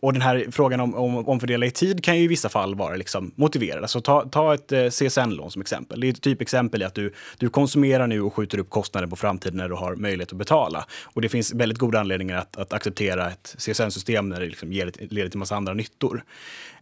och 0.00 0.12
den 0.12 0.22
här 0.22 0.46
frågan 0.50 0.80
om, 0.80 0.94
om 0.94 1.28
omfördela 1.28 1.66
i 1.66 1.70
tid 1.70 2.04
kan 2.04 2.18
ju 2.18 2.24
i 2.24 2.26
vissa 2.26 2.48
fall 2.48 2.74
vara 2.74 2.96
liksom 2.96 3.32
motiverad. 3.34 3.82
Alltså 3.82 4.00
ta, 4.00 4.28
ta 4.28 4.54
ett 4.54 4.72
eh, 4.72 4.86
CSN-lån 4.86 5.50
som 5.50 5.62
exempel. 5.62 6.00
Det 6.00 6.06
är 6.06 6.10
ett 6.10 6.22
typexempel 6.22 6.82
i 6.82 6.84
att 6.84 6.94
du, 6.94 7.12
du 7.38 7.48
konsumerar 7.48 8.06
nu 8.06 8.20
och 8.20 8.34
skjuter 8.34 8.58
upp 8.58 8.70
kostnader 8.70 9.08
på 9.08 9.16
framtiden 9.16 9.56
när 9.56 9.68
du 9.68 9.74
har 9.74 9.96
möjlighet 9.96 10.32
att 10.32 10.38
betala. 10.38 10.86
Och 11.02 11.20
det 11.20 11.28
finns 11.28 11.54
väldigt 11.54 11.78
goda 11.78 12.00
anledningar 12.00 12.36
att, 12.36 12.56
att 12.56 12.72
acceptera 12.72 13.30
ett 13.30 13.56
CSN-system 13.58 14.28
när 14.28 14.40
det 14.40 14.46
liksom 14.46 14.72
ger, 14.72 14.92
leder 15.10 15.28
till 15.28 15.38
massa 15.38 15.56
andra 15.56 15.74
nyttor. 15.74 16.24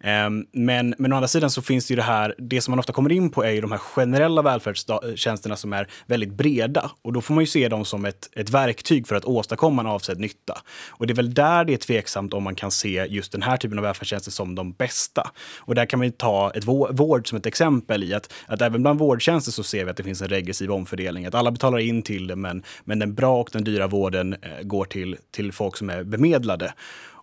Ehm, 0.01 0.47
men, 0.53 0.95
men 0.99 1.13
å 1.13 1.17
andra 1.17 1.29
sidan 1.29 1.51
så 1.51 1.63
finns 1.63 1.87
det 1.87 1.93
ju 1.93 1.97
det 1.97 2.03
här, 2.03 2.35
det 2.39 2.61
som 2.61 2.73
man 2.73 2.79
ofta 2.79 2.93
kommer 2.93 3.13
in 3.13 3.31
på 3.31 3.45
är 3.45 3.51
ju 3.51 3.61
de 3.61 3.73
här 3.73 3.79
generella 3.79 4.43
välfärdstjänsterna 4.43 5.57
som 5.57 5.73
är 5.73 5.89
väldigt 6.07 6.33
breda. 6.33 6.91
Och 7.03 7.13
då 7.13 7.21
får 7.21 7.35
man 7.35 7.43
ju 7.43 7.47
se 7.47 7.69
dem 7.69 7.85
som 7.85 8.05
ett, 8.05 8.31
ett 8.37 8.51
verktyg 8.51 9.09
för 9.09 9.17
att 9.17 9.25
åstadkomma 9.25 9.83
en 9.83 9.89
avsedd 9.89 10.19
nytta. 10.21 10.63
Och 10.89 11.07
det 11.07 11.13
är 11.13 11.17
väl 11.17 11.35
där 11.35 11.65
det 11.65 11.73
är 11.73 11.77
tveksamt 11.77 12.35
om 12.35 12.43
man 12.43 12.55
kan 12.55 12.71
se 12.71 13.07
just 13.09 13.33
den 13.33 13.43
här 13.43 13.57
typen 13.57 13.79
av 13.79 13.85
välfärdstjänster 13.85 14.31
som 14.31 14.55
de 14.55 14.73
bästa. 14.73 15.31
Och 15.59 15.75
där 15.75 15.87
kan 15.87 15.99
man 15.99 16.13
ta 16.13 16.51
ett 16.55 16.65
vård 16.65 17.29
som 17.29 17.39
ett 17.39 17.47
exempel 17.47 18.05
i 18.05 18.15
att, 18.15 18.33
att 18.47 18.63
även 18.63 18.83
bland 18.83 18.99
vårdtjänster 18.99 19.53
så 19.53 19.63
ser 19.63 19.85
vi 19.85 19.91
att 19.91 19.97
det 19.97 20.03
finns 20.03 20.23
en 20.23 20.29
regressiv 20.29 20.73
omfördelning. 20.73 21.27
Att 21.27 21.35
alla 21.35 21.51
betalar 21.51 21.79
in 21.79 22.03
till 22.03 22.27
det, 22.27 22.37
men, 22.37 22.63
men 22.85 22.99
den 22.99 23.15
bra 23.15 23.41
och 23.41 23.49
den 23.53 23.65
dyra 23.65 23.87
vården 23.87 24.33
eh, 24.33 24.63
går 24.63 24.85
till, 24.85 25.17
till 25.31 25.53
folk 25.53 25.77
som 25.77 25.91
är 25.91 26.05
bemedlade. 26.05 26.73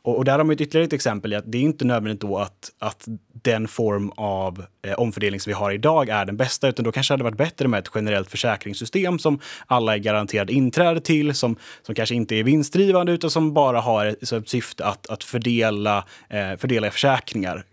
Och, 0.07 0.17
och, 0.17 0.25
där 0.25 0.37
har 0.37 0.43
man 0.43 0.53
ett 0.53 0.61
ytterligare 0.61 0.85
ett 0.85 0.93
exempel 0.93 1.33
i 1.33 1.35
att 1.35 1.51
det 1.51 1.57
är 1.57 1.61
inte 1.61 1.85
nödvändigt 1.85 2.21
då 2.21 2.37
att, 2.37 2.71
att 2.79 3.07
den 3.33 3.67
form 3.67 4.11
av 4.15 4.65
eh, 4.85 4.93
omfördelning 4.93 5.39
som 5.39 5.49
vi 5.49 5.53
har 5.53 5.71
idag 5.71 6.09
är 6.09 6.25
den 6.25 6.37
bästa, 6.37 6.67
utan 6.67 6.85
då 6.85 6.91
kanske 6.91 7.11
det 7.11 7.13
hade 7.13 7.23
varit 7.23 7.37
bättre 7.37 7.67
med 7.67 7.79
ett 7.79 7.91
generellt 7.95 8.31
försäkringssystem 8.31 9.19
som 9.19 9.39
alla 9.65 9.93
är 9.93 9.97
garanterade 9.97 10.53
inträde 10.53 11.01
till, 11.01 11.35
som, 11.35 11.57
som 11.81 11.95
kanske 11.95 12.15
inte 12.15 12.35
är 12.35 12.43
vinstdrivande 12.43 13.11
utan 13.11 13.29
som 13.29 13.53
bara 13.53 13.79
har 13.79 14.05
ett, 14.05 14.31
ett 14.31 14.49
syfte 14.49 14.85
att, 14.85 15.07
att 15.09 15.23
fördela, 15.23 16.05
eh, 16.29 16.57
fördela 16.57 16.91
försäkringar 16.91 17.63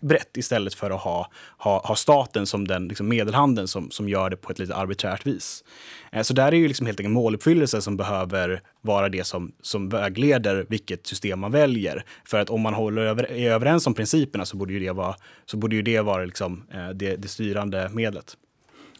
brett 0.00 0.36
istället 0.36 0.74
för 0.74 0.90
att 0.90 1.00
ha, 1.00 1.30
ha, 1.58 1.86
ha 1.86 1.96
staten 1.96 2.46
som 2.46 2.68
den 2.68 2.88
liksom 2.88 3.08
medelhanden 3.08 3.68
som, 3.68 3.90
som 3.90 4.08
gör 4.08 4.30
det 4.30 4.36
på 4.36 4.52
ett 4.52 4.58
lite 4.58 4.74
arbiträrt 4.74 5.26
vis. 5.26 5.64
Eh, 6.12 6.22
så 6.22 6.34
där 6.34 6.52
är 6.52 6.56
ju 6.56 6.68
liksom 6.68 6.86
helt 6.86 7.00
enkelt 7.00 7.14
måluppfyllelse 7.14 7.82
som 7.82 7.96
behöver 7.96 8.60
vara 8.84 9.08
det 9.08 9.24
som, 9.24 9.52
som 9.60 9.88
vägleder 9.88 10.66
vilket 10.68 11.06
system 11.06 11.40
man 11.40 11.52
väljer. 11.52 12.04
För 12.24 12.40
att 12.40 12.50
om 12.50 12.60
man 12.60 12.74
håller 12.74 13.02
över, 13.02 13.32
är 13.32 13.50
överens 13.50 13.86
om 13.86 13.94
principerna 13.94 14.44
så 14.44 14.56
borde 14.56 14.72
ju 14.72 14.78
det 14.78 14.92
vara, 14.92 15.14
så 15.46 15.56
borde 15.56 15.76
ju 15.76 15.82
det, 15.82 16.00
vara 16.00 16.24
liksom, 16.24 16.66
eh, 16.74 16.88
det, 16.88 17.16
det 17.16 17.28
styrande 17.28 17.88
medlet. 17.92 18.36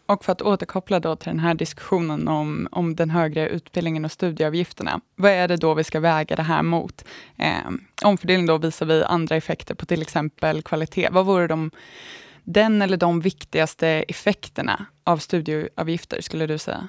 Och 0.07 0.25
för 0.25 0.33
att 0.33 0.43
återkoppla 0.43 1.01
då 1.01 1.17
till 1.17 1.29
den 1.29 1.39
här 1.39 1.55
diskussionen 1.55 2.29
om, 2.29 2.69
om 2.71 2.97
den 2.97 3.11
högre 3.11 3.49
utbildningen 3.49 4.05
och 4.05 4.13
studieavgifterna. 4.13 5.01
Vad 5.17 5.31
är 5.31 5.49
det 5.49 5.57
då 5.57 5.75
vi 5.75 5.85
ska 5.85 6.01
väga 6.01 6.37
det 6.37 6.43
här 6.43 6.63
mot? 6.63 7.05
Eh, 7.39 7.71
omfördelning 8.05 8.47
då 8.47 8.59
visar 8.59 8.87
vi 8.87 9.05
andra 9.05 9.37
effekter 9.37 9.75
på 9.75 9.87
till 9.87 10.03
exempel 10.03 10.63
kvalitet. 10.63 11.09
Vad 11.11 11.27
vore 11.27 11.47
de, 11.47 11.71
den 12.43 12.83
eller 12.83 12.97
de 12.97 13.21
viktigaste 13.21 13.89
effekterna 13.89 14.87
av 15.05 15.19
studieavgifter 15.19 16.21
skulle 16.21 16.47
du 16.47 16.59
säga? 16.59 16.89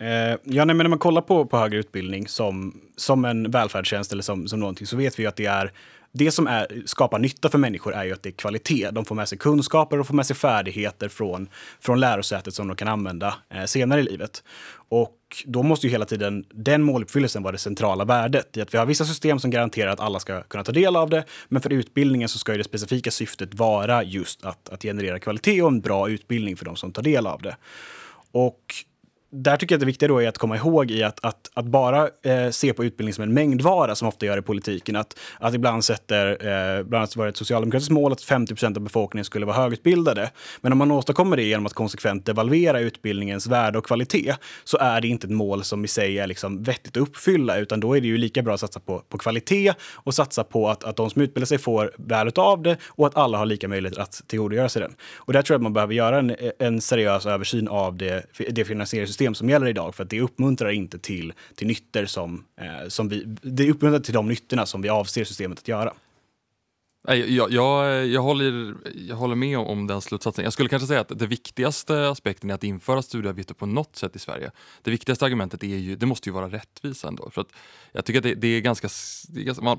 Eh, 0.00 0.38
ja, 0.44 0.64
nej, 0.64 0.66
men 0.66 0.76
när 0.76 0.88
man 0.88 0.98
kollar 0.98 1.22
på, 1.22 1.46
på 1.46 1.58
högre 1.58 1.78
utbildning 1.78 2.28
som, 2.28 2.80
som 2.96 3.24
en 3.24 3.50
välfärdstjänst 3.50 4.12
eller 4.12 4.22
som, 4.22 4.48
som 4.48 4.60
någonting 4.60 4.86
så 4.86 4.96
vet 4.96 5.18
vi 5.18 5.26
att 5.26 5.36
det 5.36 5.46
är 5.46 5.72
det 6.16 6.30
som 6.30 6.46
är, 6.46 6.82
skapar 6.86 7.18
nytta 7.18 7.48
för 7.48 7.58
människor 7.58 7.94
är 7.94 8.04
ju 8.04 8.12
att 8.12 8.22
det 8.22 8.28
är 8.28 8.32
kvalitet. 8.32 8.90
De 8.90 9.04
får 9.04 9.14
med 9.14 9.28
sig 9.28 9.38
kunskaper 9.38 10.00
och 10.00 10.06
får 10.06 10.14
med 10.14 10.26
sig 10.26 10.36
färdigheter 10.36 11.08
från, 11.08 11.48
från 11.80 12.00
lärosätet 12.00 12.54
som 12.54 12.68
de 12.68 12.76
kan 12.76 12.88
använda 12.88 13.34
eh, 13.54 13.64
senare 13.64 14.00
i 14.00 14.02
livet. 14.02 14.42
Och 14.88 15.18
då 15.44 15.62
måste 15.62 15.86
ju 15.86 15.90
hela 15.90 16.04
tiden 16.04 16.44
den 16.50 16.82
måluppfyllelsen 16.82 17.42
vara 17.42 17.52
det 17.52 17.58
centrala 17.58 18.04
värdet 18.04 18.56
i 18.56 18.60
att 18.60 18.74
vi 18.74 18.78
har 18.78 18.86
vissa 18.86 19.04
system 19.04 19.38
som 19.38 19.50
garanterar 19.50 19.90
att 19.90 20.00
alla 20.00 20.20
ska 20.20 20.42
kunna 20.42 20.64
ta 20.64 20.72
del 20.72 20.96
av 20.96 21.10
det. 21.10 21.24
Men 21.48 21.62
för 21.62 21.72
utbildningen 21.72 22.28
så 22.28 22.38
ska 22.38 22.52
ju 22.52 22.58
det 22.58 22.64
specifika 22.64 23.10
syftet 23.10 23.54
vara 23.54 24.02
just 24.02 24.44
att, 24.44 24.68
att 24.68 24.82
generera 24.82 25.18
kvalitet 25.18 25.62
och 25.62 25.68
en 25.68 25.80
bra 25.80 26.08
utbildning 26.08 26.56
för 26.56 26.64
de 26.64 26.76
som 26.76 26.92
tar 26.92 27.02
del 27.02 27.26
av 27.26 27.42
det. 27.42 27.56
Och 28.32 28.74
där 29.36 29.56
tycker 29.56 29.74
jag 29.74 29.76
att 29.76 29.80
det 29.80 29.86
viktiga 29.86 30.08
då 30.08 30.22
är 30.22 30.28
att 30.28 30.38
komma 30.38 30.56
ihåg 30.56 30.90
i 30.90 31.02
att, 31.02 31.24
att, 31.24 31.50
att 31.54 31.64
bara 31.64 32.08
eh, 32.22 32.50
se 32.50 32.72
på 32.72 32.84
utbildning 32.84 33.14
som 33.14 33.24
en 33.24 33.34
mängdvara 33.34 33.94
som 33.94 34.08
ofta 34.08 34.26
gör 34.26 34.38
i 34.38 34.42
politiken. 34.42 34.96
Att, 34.96 35.18
att 35.38 35.54
ibland 35.54 35.84
sätter, 35.84 36.30
eh, 36.30 36.82
bland 36.82 36.94
annat 36.94 37.16
var 37.16 37.24
det 37.24 37.28
ett 37.28 37.36
socialdemokratiskt 37.36 37.92
mål 37.92 38.12
att 38.12 38.22
50% 38.22 38.76
av 38.76 38.82
befolkningen 38.82 39.24
skulle 39.24 39.46
vara 39.46 39.56
högutbildade. 39.56 40.30
Men 40.60 40.72
om 40.72 40.78
man 40.78 40.90
åstadkommer 40.90 41.36
det 41.36 41.42
genom 41.42 41.66
att 41.66 41.72
konsekvent 41.72 42.26
devalvera 42.26 42.80
utbildningens 42.80 43.46
värde 43.46 43.78
och 43.78 43.86
kvalitet 43.86 44.34
så 44.64 44.78
är 44.78 45.00
det 45.00 45.08
inte 45.08 45.26
ett 45.26 45.30
mål 45.30 45.64
som 45.64 45.84
i 45.84 45.88
sig 45.88 46.18
är 46.18 46.26
liksom 46.26 46.62
vettigt 46.62 46.96
att 46.96 47.02
uppfylla 47.02 47.56
utan 47.58 47.80
då 47.80 47.96
är 47.96 48.00
det 48.00 48.06
ju 48.06 48.18
lika 48.18 48.42
bra 48.42 48.54
att 48.54 48.60
satsa 48.60 48.80
på, 48.80 48.98
på 48.98 49.18
kvalitet 49.18 49.74
och 49.94 50.14
satsa 50.14 50.44
på 50.44 50.68
att, 50.68 50.84
att 50.84 50.96
de 50.96 51.10
som 51.10 51.22
utbildar 51.22 51.46
sig 51.46 51.58
får 51.58 51.92
väl 51.98 52.30
av 52.36 52.62
det 52.62 52.76
och 52.86 53.06
att 53.06 53.16
alla 53.16 53.38
har 53.38 53.46
lika 53.46 53.68
möjlighet 53.68 53.98
att 53.98 54.22
tillgodogöra 54.26 54.68
sig 54.68 54.82
den. 54.82 54.94
Och 55.16 55.32
där 55.32 55.42
tror 55.42 55.54
jag 55.54 55.58
att 55.58 55.62
man 55.62 55.72
behöver 55.72 55.94
göra 55.94 56.18
en, 56.18 56.36
en 56.58 56.80
seriös 56.80 57.26
översyn 57.26 57.68
av 57.68 57.96
det, 57.96 58.26
det 58.50 58.64
finansieringssystem 58.64 59.23
system 59.24 59.34
som 59.34 59.48
gäller 59.48 59.66
idag. 59.66 59.94
För 59.94 60.04
att 60.04 60.10
det 60.10 60.20
uppmuntrar 60.20 60.70
inte 60.70 60.98
till, 60.98 61.32
till 61.54 61.66
nyttor 61.66 62.06
som, 62.06 62.44
eh, 62.60 62.88
som 62.88 63.08
vi, 63.08 63.24
det 63.42 63.70
uppmuntrar 63.70 64.00
till 64.00 64.14
de 64.14 64.28
nyttorna 64.28 64.66
som 64.66 64.82
vi 64.82 64.88
avser 64.88 65.24
systemet 65.24 65.58
att 65.58 65.68
göra. 65.68 65.92
Jag, 67.06 67.52
jag, 67.52 68.06
jag, 68.06 68.22
håller, 68.22 68.74
jag 68.94 69.16
håller 69.16 69.34
med 69.34 69.58
om 69.58 69.86
den 69.86 70.00
slutsatsen. 70.00 70.44
Jag 70.44 70.52
skulle 70.52 70.68
kanske 70.68 70.86
säga 70.86 71.00
att 71.00 71.18
det 71.18 71.26
viktigaste 71.26 72.08
aspekten 72.08 72.50
är 72.50 72.54
att 72.54 72.64
införa 72.64 73.02
studieavgifter 73.02 73.54
på 73.54 73.66
något 73.66 73.96
sätt 73.96 74.16
i 74.16 74.18
Sverige. 74.18 74.50
Det 74.82 74.90
viktigaste 74.90 75.24
argumentet 75.24 75.62
är 75.62 75.66
ju, 75.66 75.96
det 75.96 76.06
måste 76.06 76.28
ju 76.28 76.32
vara 76.32 76.48
rättvisa 76.48 77.08
ändå. 77.08 77.30
För 77.30 77.40
att 77.40 77.48
jag 77.92 78.04
tycker 78.04 78.18
att 78.18 78.22
det, 78.22 78.34
det 78.34 78.48
är 78.48 78.60
ganska, 78.60 78.88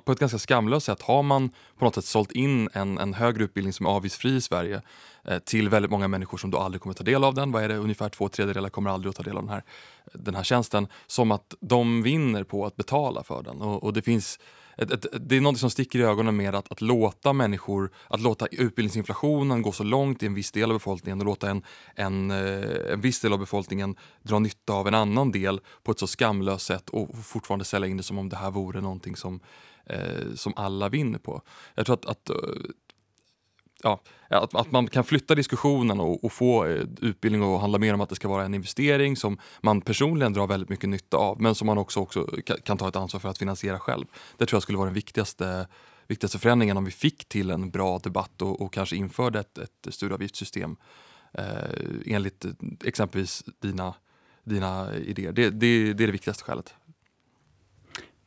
på 0.06 0.12
ett 0.12 0.20
ganska 0.20 0.38
skamlöst 0.38 0.86
sätt 0.86 1.02
har 1.02 1.24
man 1.24 1.50
på 1.78 1.86
något 1.86 1.96
sätt 1.96 2.06
sålt 2.06 2.32
in 2.32 2.70
en, 2.74 2.98
en 2.98 3.14
högre 3.14 3.44
utbildning 3.44 3.74
som 3.74 3.86
är 3.86 3.90
avgiftsfri 3.90 4.36
i 4.36 4.42
Sverige 4.42 4.82
eh, 5.24 5.40
till 5.40 5.70
väldigt 5.70 5.92
många 5.92 6.08
människor 6.08 6.38
som 6.38 6.52
då 6.52 6.58
aldrig 6.58 6.82
kommer 6.82 6.94
ta 6.94 7.04
del 7.04 7.24
av 7.24 7.34
den. 7.34 7.52
Vad 7.52 7.64
är 7.64 7.70
det? 7.70 7.78
Ungefär 7.78 8.10
två 8.10 8.30
tredjedelar 8.30 8.70
kommer 8.70 8.90
aldrig 8.90 9.10
att 9.10 9.16
ta 9.16 9.24
del 9.24 9.38
av 9.38 9.44
den 9.44 9.54
här, 9.54 9.64
den 10.14 10.36
här 10.36 10.44
tjänsten. 10.44 10.88
Som 11.08 11.32
att 11.32 11.56
de 11.60 12.04
vinner 12.04 12.44
på 12.44 12.66
att 12.66 12.76
betala 12.76 13.24
för 13.24 13.44
den. 13.44 13.62
och, 13.62 13.84
och 13.84 13.94
det 13.94 14.02
finns 14.02 14.40
ett, 14.78 14.92
ett, 14.92 15.06
det 15.30 15.38
är 15.38 15.42
något 15.42 15.60
som 15.60 15.70
sticker 15.70 16.00
i 16.00 16.04
ögonen 16.04 16.36
med 16.36 16.56
att, 16.56 16.72
att 16.72 16.82
låta 16.82 17.34
människor, 17.34 17.92
att 18.08 18.22
låta 18.22 18.46
utbildningsinflationen 18.46 19.62
gå 19.62 19.72
så 19.72 19.84
långt 19.84 20.24
i 20.24 20.26
en 20.26 20.34
viss 20.34 20.52
del 20.52 20.72
av 20.72 20.76
befolkningen 20.76 21.20
och 21.20 21.26
låta 21.26 21.50
en, 21.50 21.64
en, 21.96 22.32
eh, 22.32 22.94
en 22.94 23.02
viss 23.02 23.20
del 23.20 23.34
av 23.34 23.40
befolkningen 23.40 23.96
dra 24.24 24.40
nytta 24.40 24.74
av 24.74 24.88
en 24.88 24.94
annan 24.94 25.32
del 25.32 25.60
på 25.84 25.92
ett 25.92 26.00
så 26.00 26.08
skamlöst 26.08 26.66
sätt 26.66 26.90
och 26.90 27.26
fortfarande 27.26 27.66
sälja 27.66 27.88
in 27.88 27.98
det 27.98 28.04
som 28.04 28.18
om 28.18 28.30
det 28.30 28.36
här 28.36 28.52
vore 28.52 28.82
någonting 28.82 29.16
som, 29.16 29.40
eh, 29.86 30.34
som 30.36 30.54
alla 30.56 30.90
vinner 30.90 31.20
på. 31.20 31.42
Jag 31.76 31.86
tror 31.86 31.94
att, 31.94 32.06
att 32.06 32.30
eh, 32.30 32.36
ja, 33.86 34.02
att, 34.30 34.56
att 34.56 34.72
man 34.72 34.88
kan 34.88 35.04
flytta 35.04 35.36
diskussionen 35.36 36.00
och, 36.00 36.24
och, 36.24 36.32
få 36.32 36.66
eh, 36.66 36.82
utbildning 37.02 37.44
att 37.44 37.62
handla 37.62 37.78
mer 37.78 37.94
om 37.94 38.02
att 38.02 38.10
det 38.10 38.16
ska 38.16 38.28
vara 38.28 38.46
en 38.46 38.54
investering 38.54 39.16
som 39.16 39.38
man 39.62 39.82
personligen 39.82 40.34
drar 40.34 40.48
väldigt 40.48 40.70
mycket 40.70 40.90
nytta 40.90 41.18
av 41.18 41.42
men 41.42 41.56
som 41.56 41.66
man 41.66 41.78
också, 41.78 42.00
också 42.00 42.28
kan 42.64 42.78
ta 42.78 42.88
ett 42.88 42.96
ansvar 42.96 43.20
för 43.20 43.30
att 43.30 43.38
finansiera 43.38 43.80
själv. 43.80 44.06
Det 44.38 44.46
tror 44.46 44.56
jag 44.56 44.64
skulle 44.64 44.78
vara 44.78 44.88
den 44.88 44.94
viktigaste, 44.94 45.68
viktigaste 46.08 46.40
förändringen 46.40 46.78
om 46.78 46.86
vi 46.86 46.92
fick 46.92 47.26
till 47.30 47.52
en 47.52 47.72
bra 47.72 48.00
debatt 48.00 48.42
och, 48.42 48.62
och 48.62 48.74
kanske 48.74 48.96
införde 48.96 49.40
ett, 49.40 49.58
ett 49.58 49.94
studieavgiftssystem 49.94 50.76
eh, 51.34 51.44
enligt 52.06 52.46
eh, 52.46 52.52
exempelvis 52.84 53.44
dina, 53.62 53.94
dina 54.44 54.96
idéer. 54.96 55.32
Det, 55.32 55.50
det, 55.50 55.94
det 55.94 56.04
är 56.04 56.08
det 56.08 56.12
viktigaste 56.12 56.44
skälet. 56.44 56.74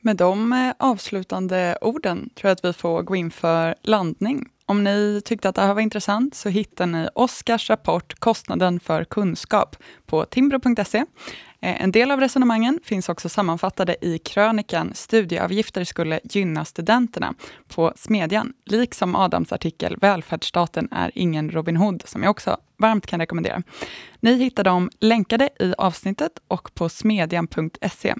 Med 0.01 0.17
de 0.17 0.53
eh, 0.53 0.73
avslutande 0.79 1.79
orden 1.81 2.31
tror 2.35 2.49
jag 2.49 2.53
att 2.53 2.65
vi 2.65 2.73
får 2.73 3.03
gå 3.03 3.17
in 3.17 3.31
för 3.31 3.75
landning. 3.83 4.49
Om 4.71 4.85
ni 4.85 5.21
tyckte 5.25 5.49
att 5.49 5.55
det 5.55 5.63
här 5.63 5.75
var 5.75 5.81
intressant 5.81 6.35
så 6.35 6.49
hittar 6.49 6.87
ni 6.87 7.09
Oskars 7.15 7.71
rapport 7.71 8.15
Kostnaden 8.19 8.81
för 8.81 9.05
kunskap 9.05 9.77
på 10.07 10.25
timbro.se. 10.25 11.05
Eh, 11.61 11.83
en 11.83 11.93
del 11.93 12.11
av 12.11 12.21
resonemangen 12.21 12.81
finns 12.85 13.09
också 13.09 13.29
sammanfattade 13.29 13.97
i 14.01 14.19
krönikan 14.19 14.95
Studieavgifter 14.95 15.85
skulle 15.85 16.21
gynna 16.25 16.65
studenterna 16.65 17.35
på 17.69 17.93
Smedjan, 17.97 18.53
liksom 18.65 19.17
Adams 19.17 19.53
artikel 19.53 19.97
Välfärdsstaten 20.01 20.89
är 20.91 21.11
ingen 21.15 21.51
Robin 21.51 21.77
Hood, 21.77 22.03
som 22.07 22.23
jag 22.23 22.31
också 22.31 22.57
varmt 22.79 23.07
kan 23.07 23.21
rekommendera. 23.21 23.63
Ni 24.21 24.35
hittar 24.35 24.65
dem 24.65 24.91
länkade 25.01 25.49
i 25.61 25.75
avsnittet 25.79 26.33
och 26.49 26.75
på 26.75 26.89
smedjan.se. 26.89 28.15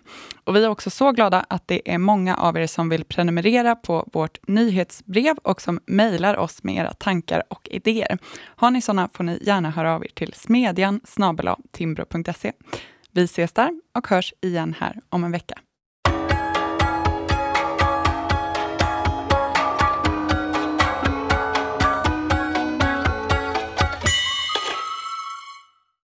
Och 0.45 0.57
vi 0.57 0.65
är 0.65 0.69
också 0.69 0.91
så 0.91 1.13
glada 1.13 1.45
att 1.49 1.69
det 1.69 1.93
är 1.95 1.99
många 1.99 2.37
av 2.37 2.57
er 2.57 2.67
som 2.67 2.89
vill 2.89 3.05
prenumerera 3.05 3.77
på 3.77 4.09
vårt 4.13 4.49
nyhetsbrev 4.49 5.37
och 5.43 5.61
som 5.61 5.81
mejlar 5.87 6.37
oss 6.37 6.63
med 6.63 6.77
era 6.77 6.93
tankar 6.93 7.43
och 7.51 7.69
idéer. 7.71 8.19
Har 8.45 8.71
ni 8.71 8.83
sådana 8.83 9.09
får 9.13 9.25
ni 9.25 9.39
gärna 9.43 9.71
höra 9.71 9.95
av 9.95 10.05
er 10.05 10.11
till 10.15 10.33
smedjan 10.33 11.01
timbro.se. 11.73 12.53
Vi 13.19 13.25
ses 13.25 13.53
där 13.53 13.71
och 13.95 14.09
hörs 14.09 14.35
igen 14.41 14.75
här 14.79 15.01
om 15.09 15.25
en 15.25 15.33
vecka. 15.33 15.59